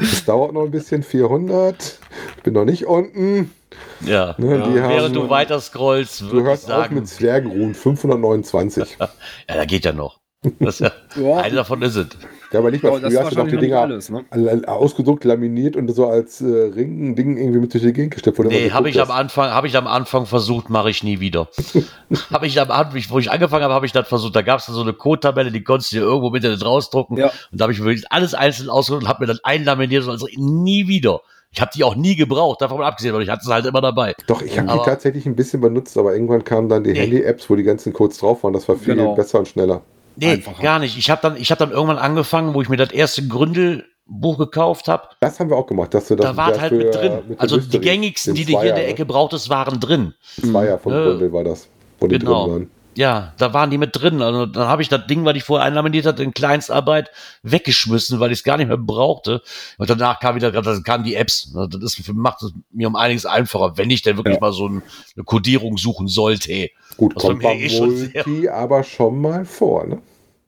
[0.00, 1.98] es dauert noch ein bisschen, 400,
[2.36, 3.52] ich bin noch nicht unten,
[4.00, 4.34] Ja.
[4.38, 7.74] Ne, die haben- Während du weiter scrollst, du würde ich hörst auf sagen, mit Zwergenruhen,
[7.74, 8.96] 529.
[9.00, 9.08] ja,
[9.46, 10.20] da geht ja noch.
[10.60, 11.38] Das ist ja, Ja.
[11.38, 12.06] Eine davon ist es.
[12.52, 14.24] Ja, aber nicht mal früher hast du noch die Dinger alles, ne?
[14.66, 18.38] ausgedruckt, laminiert und so als äh, Ring-Ding irgendwie mit durch die Gegend gesteckt.
[18.38, 21.48] Nee, habe ich am Anfang, habe ich am Anfang versucht, mache ich nie wieder.
[22.32, 24.36] habe ich am Anfang, wo ich angefangen habe, habe ich das versucht.
[24.36, 27.16] Da gab es so eine Code-Tabelle, die konntest du dir irgendwo mit Internet rausdrucken.
[27.16, 27.26] Ja.
[27.26, 30.10] Und da habe ich mir wirklich alles einzeln ausgedruckt und habe mir dann einlaminiert und
[30.10, 31.20] also nie wieder.
[31.52, 33.80] Ich habe die auch nie gebraucht, davon mal abgesehen, weil ich hatte es halt immer
[33.80, 34.14] dabei.
[34.26, 37.00] Doch, ich habe die tatsächlich ein bisschen benutzt, aber irgendwann kamen dann die Nee.
[37.00, 38.52] Handy-Apps, wo die ganzen Codes drauf waren.
[38.52, 39.14] Das war viel Genau.
[39.14, 39.82] besser und schneller.
[40.16, 40.62] Nee, Einfacher.
[40.62, 40.96] gar nicht.
[40.98, 44.88] Ich habe dann, ich habe dann irgendwann angefangen, wo ich mir das erste Gründelbuch gekauft
[44.88, 45.08] habe.
[45.20, 47.18] Das haben wir auch gemacht, dass du das Da war halt mit drin.
[47.28, 50.14] mit Also die Mystery, gängigsten, den die du hier in der Ecke brauchtest, waren drin.
[50.42, 50.50] ne?
[50.52, 51.04] Zweier von Ja.
[51.04, 51.68] Gründel war das,
[52.00, 52.44] wo die Genau.
[52.46, 52.70] drin waren.
[52.96, 54.22] Ja, da waren die mit drin.
[54.22, 57.10] Also dann habe ich das Ding, was ich vorher einlaminiert hatte, in Kleinstarbeit
[57.42, 59.42] weggeschmissen, weil ich es gar nicht mehr brauchte.
[59.76, 61.52] Und danach kam wieder, dann kamen die Apps.
[61.52, 64.40] Ne, Das ist, macht es mir um einiges einfacher, wenn ich denn wirklich Ja.
[64.40, 64.82] mal so ein,
[65.14, 66.70] eine Codierung suchen sollte.
[66.96, 70.00] Gut, war kommt mir bei eh schon sehr- Multi aber schon mal vor, ne?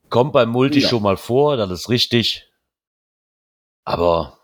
[0.08, 0.88] Kommt beim Multi Ja.
[0.88, 2.50] schon mal vor, das ist richtig.
[3.84, 4.38] Aber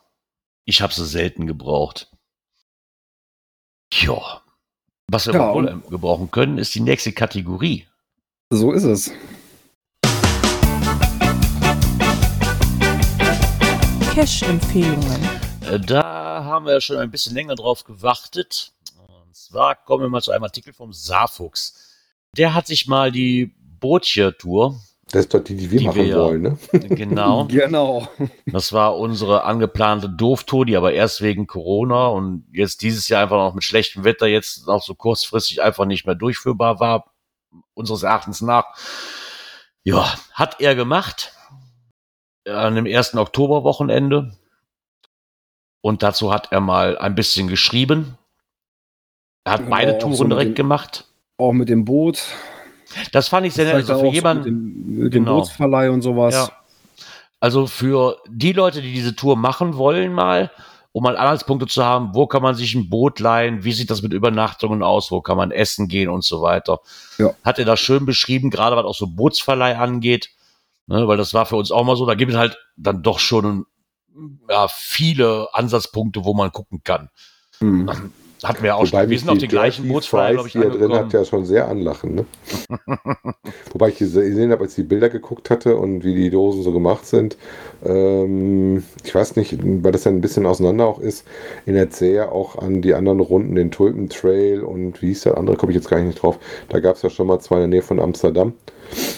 [0.66, 2.10] ich habe sie selten gebraucht.
[3.94, 4.42] Ja.
[5.08, 7.86] Was wir Ja, wohl gebrauchen können, ist die nächste Kategorie.
[8.50, 9.10] So ist es.
[14.14, 15.22] Cash-Empfehlungen.
[15.70, 18.72] Äh, Da haben wir schon ein bisschen länger drauf gewartet.
[18.98, 21.74] Und zwar kommen wir mal zu einem Artikel vom Saarfuchs.
[22.36, 24.78] Der hat sich mal die Bootje-Tour,
[25.10, 26.58] Das ist doch die, die wir Die machen wir wollen, ne?
[26.72, 28.08] genau, Genau.
[28.46, 33.36] das war unsere angeplante Dooftour, die aber erst wegen Corona und jetzt dieses Jahr einfach
[33.38, 37.13] noch mit schlechtem Wetter jetzt auch so kurzfristig einfach nicht mehr durchführbar war,
[37.74, 38.66] unseres Erachtens nach.
[39.84, 41.32] Ja, hat er gemacht
[42.48, 44.36] an dem ersten Oktoberwochenende.
[45.82, 48.16] Und dazu hat er mal ein bisschen geschrieben.
[49.44, 51.04] Er hat Genau, beide Touren so direkt den- gemacht.
[51.38, 52.22] Auch mit dem Boot.
[53.12, 53.74] Das fand ich sehr nett.
[53.74, 55.38] Also für so mit jemanden, dem, mit dem Genau.
[55.40, 56.34] Bootsverleih und sowas.
[56.34, 56.50] Ja.
[57.40, 60.50] Also für die Leute, die diese Tour machen wollen, mal,
[60.94, 64.02] um mal Anhaltspunkte zu haben, wo kann man sich ein Boot leihen, wie sieht das
[64.02, 66.78] mit Übernachtungen aus, wo kann man essen gehen und so weiter.
[67.18, 67.34] Ja.
[67.42, 70.30] Hat er das schön beschrieben, gerade was auch so Bootsverleih angeht.
[70.86, 73.18] Ne, weil das war für uns auch mal so, da gibt es halt dann doch
[73.18, 73.66] schon
[74.48, 77.10] ja, viele Ansatzpunkte, wo man gucken kann.
[77.58, 77.90] Hm.
[78.44, 79.10] Hatten wir auch Wobei schon.
[79.10, 81.46] Wir sind auf die den gleichen Fries, glaube ich, die er drin hat, ja schon
[81.46, 82.24] sehr anlachen, ne?
[83.72, 86.72] Wobei ich gesehen habe, als ich die Bilder geguckt hatte und wie die Dosen so
[86.72, 87.36] gemacht sind,
[87.84, 91.24] ähm, ich weiß nicht, weil das ja ein bisschen auseinander auch ist,
[91.66, 95.38] in der Zehe auch an die anderen Runden, den Tulpen Trail und wie hieß der
[95.38, 96.38] andere, komme ich jetzt gar nicht drauf.
[96.68, 98.52] Da gab es ja schon mal zwei in der Nähe von Amsterdam,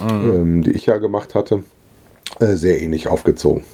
[0.01, 0.31] Mhm.
[0.31, 1.64] ähm, die ich ja gemacht hatte,
[2.41, 3.64] äh, sehr ähnlich aufgezogen.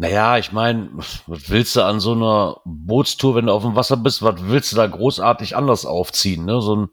[0.00, 0.90] Naja, ich meine,
[1.26, 4.70] was willst du an so einer Bootstour, wenn du auf dem Wasser bist, was willst
[4.72, 6.44] du da großartig anders aufziehen?
[6.44, 6.60] Ne?
[6.62, 6.88] So ein,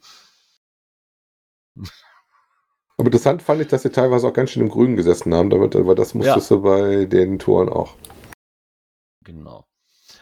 [2.97, 5.75] Aber interessant fand ich, dass sie teilweise auch ganz schön im Grünen gesessen haben, damit,
[5.75, 7.93] aber das musstest du bei den Touren auch.
[9.23, 9.65] genau.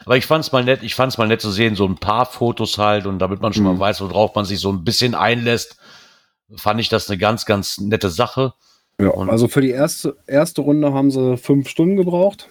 [0.06, 2.78] Aber ich fand's mal nett, ich fand's mal nett zu sehen, so ein paar Fotos
[2.78, 3.70] halt und damit man schon Mhm.
[3.76, 5.78] mal weiß, worauf man sich so ein bisschen einlässt,
[6.58, 8.54] fand ich das eine ganz, ganz nette Sache.
[9.00, 12.50] Ja, Und- also für die erste, erste Runde haben sie fünf Stunden gebraucht.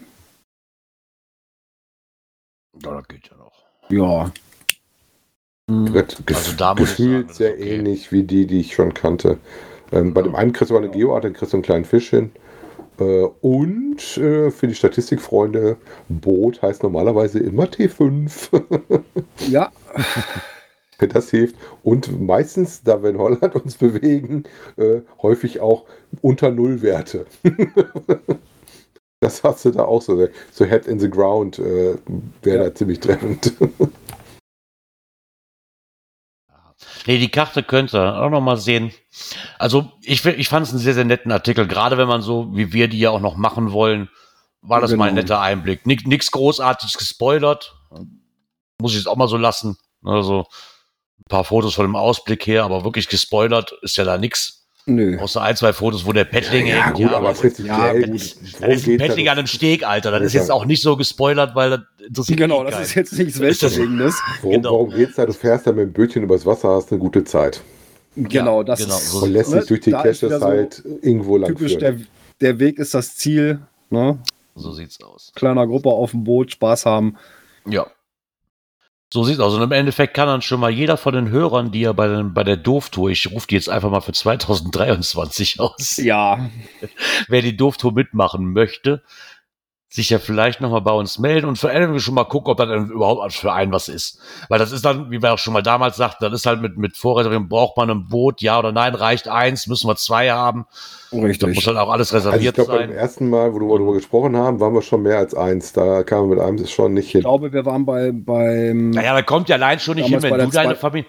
[2.75, 3.53] Ja, das geht ja noch.
[3.91, 4.33] Ja.
[5.71, 5.87] Hm.
[5.93, 7.75] Gret- Also da gefühlt sagen, sehr okay.
[7.77, 9.39] ähnlich wie die, die ich schon kannte.
[9.93, 12.33] Ähm, bei dem einen kriegst du eine Geoart, dann kriegst du einen kleinen Fisch hin.
[12.99, 15.77] Äh, und äh, für die Statistikfreunde,
[16.09, 18.51] Boot heißt normalerweise immer T5.
[19.49, 19.71] Ja,
[20.99, 21.57] wenn das hilft.
[21.83, 24.45] Und meistens, da wir in Holland uns bewegen,
[24.77, 25.85] äh, häufig auch
[26.23, 27.27] unter Nullwerte.
[29.23, 30.29] das hast du da auch so.
[30.51, 31.97] So Head in the Ground äh,
[32.43, 32.65] wäre Ja.
[32.65, 33.53] da ziemlich treffend.
[37.07, 38.93] Nee, die Karte könnt ihr auch noch mal sehen.
[39.59, 41.67] Also ich, ich fand es einen sehr, sehr netten Artikel.
[41.67, 44.09] Gerade wenn man so, wie wir die ja auch noch machen wollen,
[44.61, 45.23] war das mal ein Genau.
[45.23, 45.85] netter Einblick.
[45.87, 47.75] Nix großartiges gespoilert.
[48.81, 49.77] Muss ich es auch mal so lassen.
[50.05, 50.47] Also
[51.19, 54.62] ein paar Fotos von dem Ausblick her, aber wirklich gespoilert ist ja da nix.
[54.87, 55.19] Nö.
[55.19, 56.97] Außer ein, zwei Fotos, wo der Paddling ja, hängt.
[56.97, 59.33] gut, aber prinzipiell, ja, gut, das ist, ein da?
[59.33, 60.11] an einem Steg, Alter.
[60.13, 60.41] Das ist Ja.
[60.41, 62.83] jetzt auch nicht so gespoilert, weil das interessiert Genau, eh das keinen.
[62.83, 64.15] ist jetzt nichts Weltbewegendes.
[64.43, 64.71] Worum, genau.
[64.73, 65.27] worum geht's da?
[65.27, 67.61] Du fährst da mit dem Bötchen übers Wasser, hast eine gute Zeit.
[68.17, 70.83] Genau, das genau, ist Und lässt sich ne, durch die da Caches wieder so halt
[71.01, 71.97] irgendwo lang typisch, der,
[72.41, 73.61] der Weg ist das Ziel.
[73.89, 74.19] Ne?
[74.55, 75.33] So sieht's aus.
[75.35, 77.17] Kleiner Gruppe auf dem Boot, Spaß haben.
[77.67, 77.87] Ja.
[79.13, 79.53] So sieht's aus.
[79.53, 82.33] Und im Endeffekt kann dann schon mal jeder von den Hörern, die ja bei, den,
[82.33, 86.49] bei der Doof-Tour, ich rufe die jetzt einfach mal für 2023 aus, Ja,
[87.29, 89.03] wer die Doof-Tour mitmachen möchte,
[89.93, 92.69] sich ja vielleicht nochmal bei uns melden und vor allem schon mal gucken, ob das
[92.69, 94.19] denn überhaupt für einen was ist.
[94.49, 96.79] Weil das ist dann, wie wir auch schon mal damals sagten, das ist halt mit,
[96.79, 100.65] mit Vorreservierung, braucht man ein Boot, ja oder nein, reicht eins, müssen wir zwei haben.
[101.11, 101.67] Da muss richtig.
[101.67, 102.97] halt auch alles Also ich reserviert glaube, beim sein.
[102.97, 105.75] ersten Mal, wo wir darüber gesprochen haben, waren wir schon mehr als eins.
[105.75, 107.21] Da kamen wir mit einem schon nicht Ich hin.
[107.21, 108.91] glaube, wir waren bei, beim.
[108.91, 111.09] Naja, da kommt ja allein schon nicht hin, wenn du deine Familie.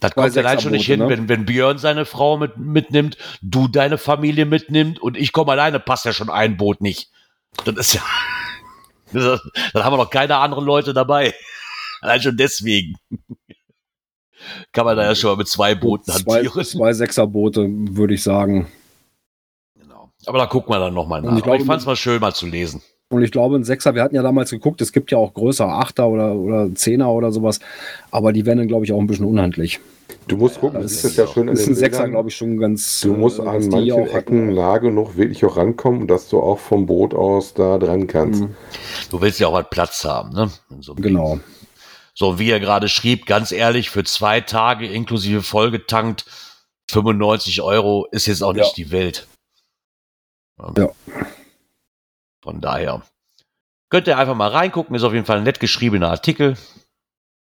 [0.00, 1.08] Das kommt ja allein schon nicht hin, ne?
[1.08, 5.78] wenn, wenn Björn seine Frau mit, mitnimmt, du deine Familie mitnimmt und ich komme alleine,
[5.78, 7.10] passt ja schon ein Boot nicht.
[7.64, 8.02] Das ist ja.
[9.12, 9.40] Das,
[9.72, 11.34] dann haben wir noch keine anderen Leute dabei.
[12.00, 12.96] Allein schon deswegen.
[14.72, 16.64] Kann man da ja schon mal mit zwei Booten zwei, hantieren.
[16.64, 18.70] zwei Sechserboote, würde ich sagen.
[19.74, 20.10] Genau.
[20.26, 21.30] Aber da gucken wir dann nochmal nach.
[21.30, 22.82] Und ich Aber ich glaube, fand es mal schön, mal zu lesen.
[23.10, 25.68] Und ich glaube, ein Sechser, wir hatten ja damals geguckt, es gibt ja auch größere
[25.70, 27.60] Achter oder, oder Zehner oder sowas,
[28.10, 29.78] aber die werden dann, glaube ich, auch ein bisschen unhandlich.
[30.26, 32.36] Du musst gucken, das das ist ja schön Das ist den ein Sechser, glaube ich,
[32.36, 33.00] schon ganz.
[33.02, 34.06] Du musst äh, an manchen.
[34.08, 38.42] Ecken nah genug wirklich auch rankommen, dass du auch vom Boot aus da dran kannst.
[38.42, 38.54] Mhm,
[39.10, 40.50] Du willst ja auch halt Platz haben, ne?
[40.70, 41.40] In so Genau.
[42.14, 46.24] So, wie er gerade schrieb, ganz ehrlich, für zwei Tage inklusive vollgetankt
[46.90, 48.72] 95 Euro ist jetzt auch nicht Ja.
[48.84, 49.26] die Welt.
[50.76, 50.90] Ja.
[52.44, 53.00] Von daher
[53.88, 56.58] könnt ihr einfach mal reingucken, ist auf jeden Fall ein nett geschriebener Artikel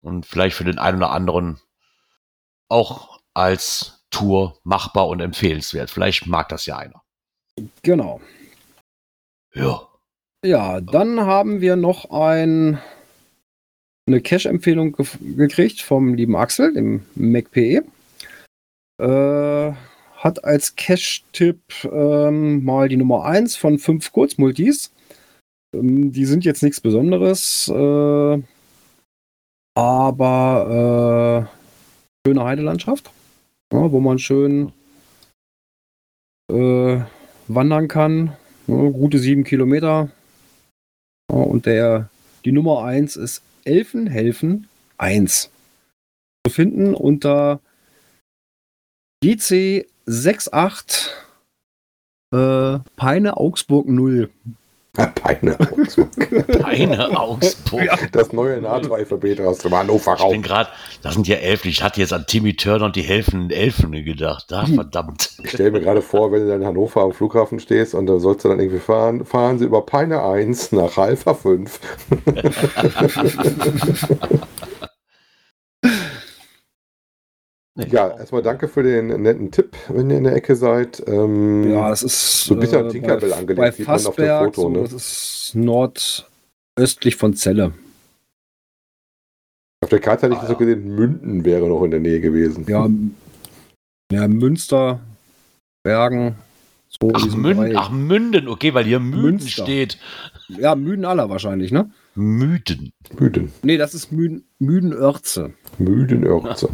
[0.01, 1.61] und vielleicht für den einen oder anderen
[2.67, 5.89] auch als Tour machbar und empfehlenswert.
[5.89, 7.01] Vielleicht mag das ja einer.
[7.83, 8.19] Genau.
[9.53, 9.87] Ja.
[10.43, 12.81] Ja, dann haben wir noch ein,
[14.07, 17.85] eine Cache-Empfehlung gef- gekriegt vom lieben Axel, dem MacPE.
[18.99, 19.73] Äh,
[20.21, 24.91] hat als Cache-Tipp ähm, mal die Nummer 1 von 5 Kurzmultis.
[25.75, 28.41] Ähm, die sind jetzt nichts Besonderes, äh,
[29.75, 33.09] aber äh, schöne Heidelandschaft,
[33.73, 34.71] ja, wo man schön
[36.51, 36.99] äh,
[37.47, 38.37] wandern kann.
[38.67, 40.11] Ja, gute sieben Kilometer.
[41.31, 42.09] Ja, und der,
[42.45, 44.67] die Nummer 1 ist Elfenhelfen
[44.99, 45.49] 1.
[46.45, 47.59] Zu finden unter
[49.23, 51.09] GC 68
[52.33, 54.29] äh, Peine Augsburg 0.
[54.93, 56.09] Peine Augsburg.
[56.65, 57.87] Eine Augsburg.
[58.11, 60.41] Das neue NATO-Alphabet aus dem Hannover Ich bin Raum.
[60.41, 60.69] gerade,
[61.01, 61.69] das sind ja Elfen.
[61.69, 64.47] Ich hatte jetzt an Timmy Turner und die helfenden Elfen gedacht.
[64.49, 65.29] Da, verdammt.
[65.41, 68.19] Ich stelle mir gerade vor, wenn du dann in Hannover am Flughafen stehst und da
[68.19, 71.79] sollst du dann irgendwie fahren, fahren sie über Peine 1 nach Alpha 5.
[77.77, 81.01] Ja, erstmal danke für den netten Tipp, wenn ihr in der Ecke seid.
[81.07, 84.05] Ähm, Ja, es ist so ein bisschen an äh, Tinkerbell bei, angelegt, bei sieht man
[84.05, 84.79] auf dem Foto, so, ne?
[84.81, 87.73] das ist nordöstlich von Celle.
[89.83, 92.19] Auf der Karte hatte ich Ah, das so gesehen, Münden wäre noch in der Nähe
[92.19, 92.65] gewesen.
[92.67, 92.87] Ja,
[94.11, 94.99] ja Münster,
[95.83, 96.35] Bergen,
[96.89, 97.77] so Ach, Münden, Bereich.
[97.77, 99.63] ach, Münden, okay, weil hier Müden Münster.
[99.63, 99.97] steht.
[100.49, 101.89] Ja, Müden aller wahrscheinlich, ne?
[102.15, 102.91] Müden.
[103.17, 103.53] Müden.
[103.63, 105.53] Nee, das ist Müden, Müdenörze.
[105.79, 106.69] Müdenörze.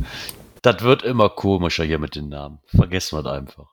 [0.62, 2.60] Das wird immer komischer hier mit den Namen.
[2.66, 3.68] Vergessen wir das einfach.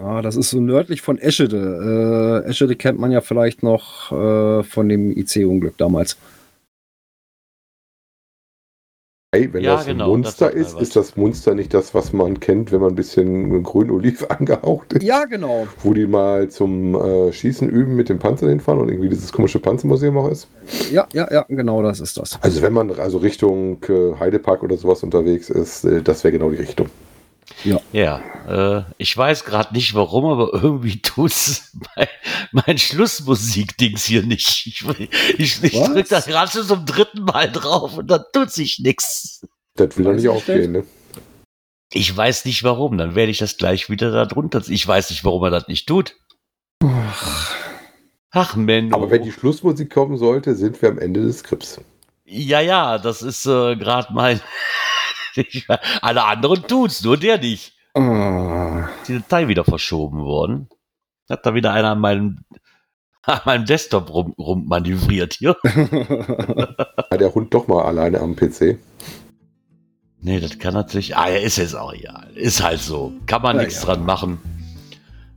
[0.00, 2.42] Ja, das ist so nördlich von Eschede.
[2.44, 6.18] Äh, Eschede kennt man ja vielleicht noch äh, von dem IC-Unglück damals.
[9.52, 10.82] Wenn Ja, das genau, ein Munster das ist, was.
[10.82, 15.02] ist das Munster nicht das, was man kennt, wenn man ein bisschen grün-oliv angehaucht ist?
[15.02, 15.66] Ja, genau.
[15.82, 19.58] Wo die mal zum äh, Schießen üben mit dem Panzer hinfahren und irgendwie dieses komische
[19.58, 20.48] Panzermuseum auch ist?
[20.90, 22.38] Ja, ja, ja, genau, das ist das.
[22.42, 26.50] Also wenn man also Richtung äh, Heidepark oder sowas unterwegs ist, äh, das wäre genau
[26.50, 26.86] die Richtung.
[27.92, 32.08] Ja, äh, ich weiß gerade nicht warum, aber irgendwie tut's mein,
[32.52, 34.66] mein Schlussmusik-Dings hier nicht.
[34.66, 34.84] Ich,
[35.38, 35.92] ich, ich Was?
[35.92, 39.46] drück da gerade schon zum dritten Mal drauf und dann tut sich nichts.
[39.76, 40.84] Das will doch nicht aufgehen, ne?
[41.92, 44.62] Ich weiß nicht warum, dann werde ich das gleich wieder da drunter.
[44.68, 46.16] Ich weiß nicht, warum er das nicht tut.
[48.36, 48.96] Ach, Menno.
[48.96, 51.80] Aber wenn die Schlussmusik kommen sollte, sind wir am Ende des Skripts.
[52.24, 54.40] Ja, ja, das ist äh, gerade mein.
[56.02, 57.74] Alle anderen tun's, nur der nicht.
[57.94, 58.88] Ah.
[59.06, 60.68] Die Datei wieder verschoben worden.
[61.28, 62.44] Hat da wieder einer an meinem,
[63.22, 65.56] an meinem Desktop rum, rummanövriert hier.
[65.62, 68.78] War der Hund doch mal alleine am PC?
[70.20, 71.16] Nee, das kann natürlich.
[71.16, 72.30] Ah, ja, ist jetzt auch egal.
[72.34, 73.12] Ist halt so.
[73.26, 73.86] Kann man nichts ja.
[73.86, 74.38] dran machen.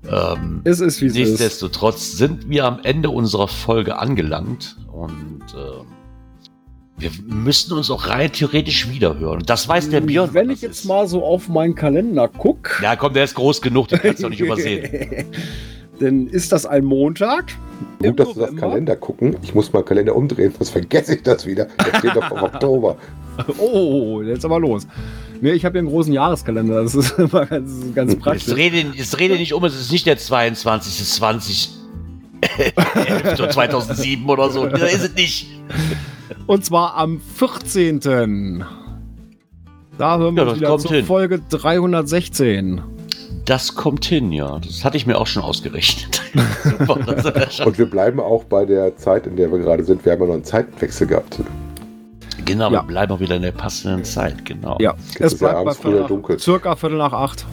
[0.09, 1.17] Ähm, es ist wie es ist.
[1.17, 5.87] nichtsdestotrotz sind wir am Ende unserer Folge angelangt und ähm,
[6.97, 9.43] wir müssten uns auch rein theoretisch wiederhören.
[9.45, 10.33] Das weiß der Björn.
[10.33, 10.85] Wenn was ich jetzt ist.
[10.85, 14.23] mal so auf meinen Kalender gucke, Ja, komm, der ist groß genug, den kannst du
[14.23, 15.25] doch nicht übersehen.
[15.99, 17.45] dann ist das ein Montag.
[18.01, 18.55] im Gut, dass du das.
[18.55, 19.35] Kalender gucken.
[19.43, 21.65] Ich muss mal Kalender umdrehen, sonst vergesse ich das wieder.
[21.65, 22.97] Der steht doch vom Oktober.
[23.59, 24.87] Oh, jetzt aber los.
[25.39, 26.81] Nee, ich habe hier einen großen Jahreskalender.
[26.81, 28.55] Das ist immer ganz, ganz Jetzt praktisch.
[28.55, 30.93] rede, jetzt rede nicht um, es ist nicht der 22.
[30.93, 31.69] Es ist 20.
[32.57, 33.51] 11.
[33.53, 34.65] 2007 oder so.
[34.67, 35.47] Da ist es nicht.
[36.45, 38.63] Und zwar am 14.
[39.97, 41.05] Da hören wir Ja, uns wieder kommt zur hin.
[41.05, 42.81] Folge 316.
[43.45, 44.59] Das kommt hin, ja.
[44.59, 46.21] Das hatte ich mir auch schon ausgerechnet.
[46.63, 46.99] Super,
[47.59, 47.67] er.
[47.67, 50.03] Und wir bleiben auch bei der Zeit, in der wir gerade sind.
[50.05, 51.39] Wir haben ja noch einen Zeitwechsel gehabt.
[52.45, 52.81] Genau, Ja.
[52.83, 54.77] wir bleiben auch wieder in der passenden Zeit, genau.
[54.79, 56.39] Ja, es ja bleibt bei abends Viertel früher nach, dunkel.
[56.39, 57.45] circa Viertel nach acht.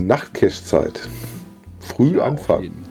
[0.00, 1.08] Nachtcash-Zeit.
[1.80, 2.84] Früh Auf anfangen.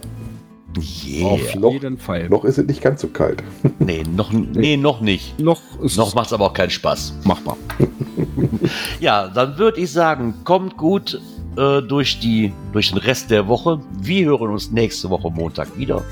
[0.78, 1.28] Yeah.
[1.28, 2.30] auf Noch- jeden Fall.
[2.30, 3.44] Noch ist es nicht ganz so kalt.
[3.80, 5.40] Nee, noch, nee, noch nicht.
[5.40, 5.60] noch
[5.98, 7.14] Noch macht es aber auch keinen Spaß.
[7.26, 7.58] machbar.
[9.00, 11.20] Ja, dann würde ich sagen, kommt gut
[11.58, 13.82] äh, durch, die, durch den Rest der Woche.
[14.00, 16.04] Wir hören uns nächste Woche Montag wieder.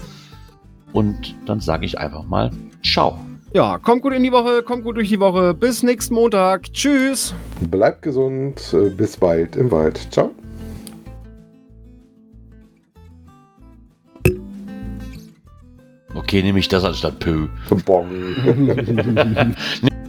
[0.94, 2.52] Und dann sage ich einfach mal
[2.84, 3.20] Ciao.
[3.54, 5.54] Ja, kommt gut in die Woche, kommt gut durch die Woche.
[5.54, 6.72] Bis nächsten Montag.
[6.74, 7.34] Tschüss.
[7.70, 8.62] Bleibt gesund.
[8.74, 10.00] äh, Bis bald im Wald.
[10.12, 10.32] Ciao.
[16.14, 17.48] Okay, nehme ich das anstatt Pö.
[17.86, 18.10] Bong.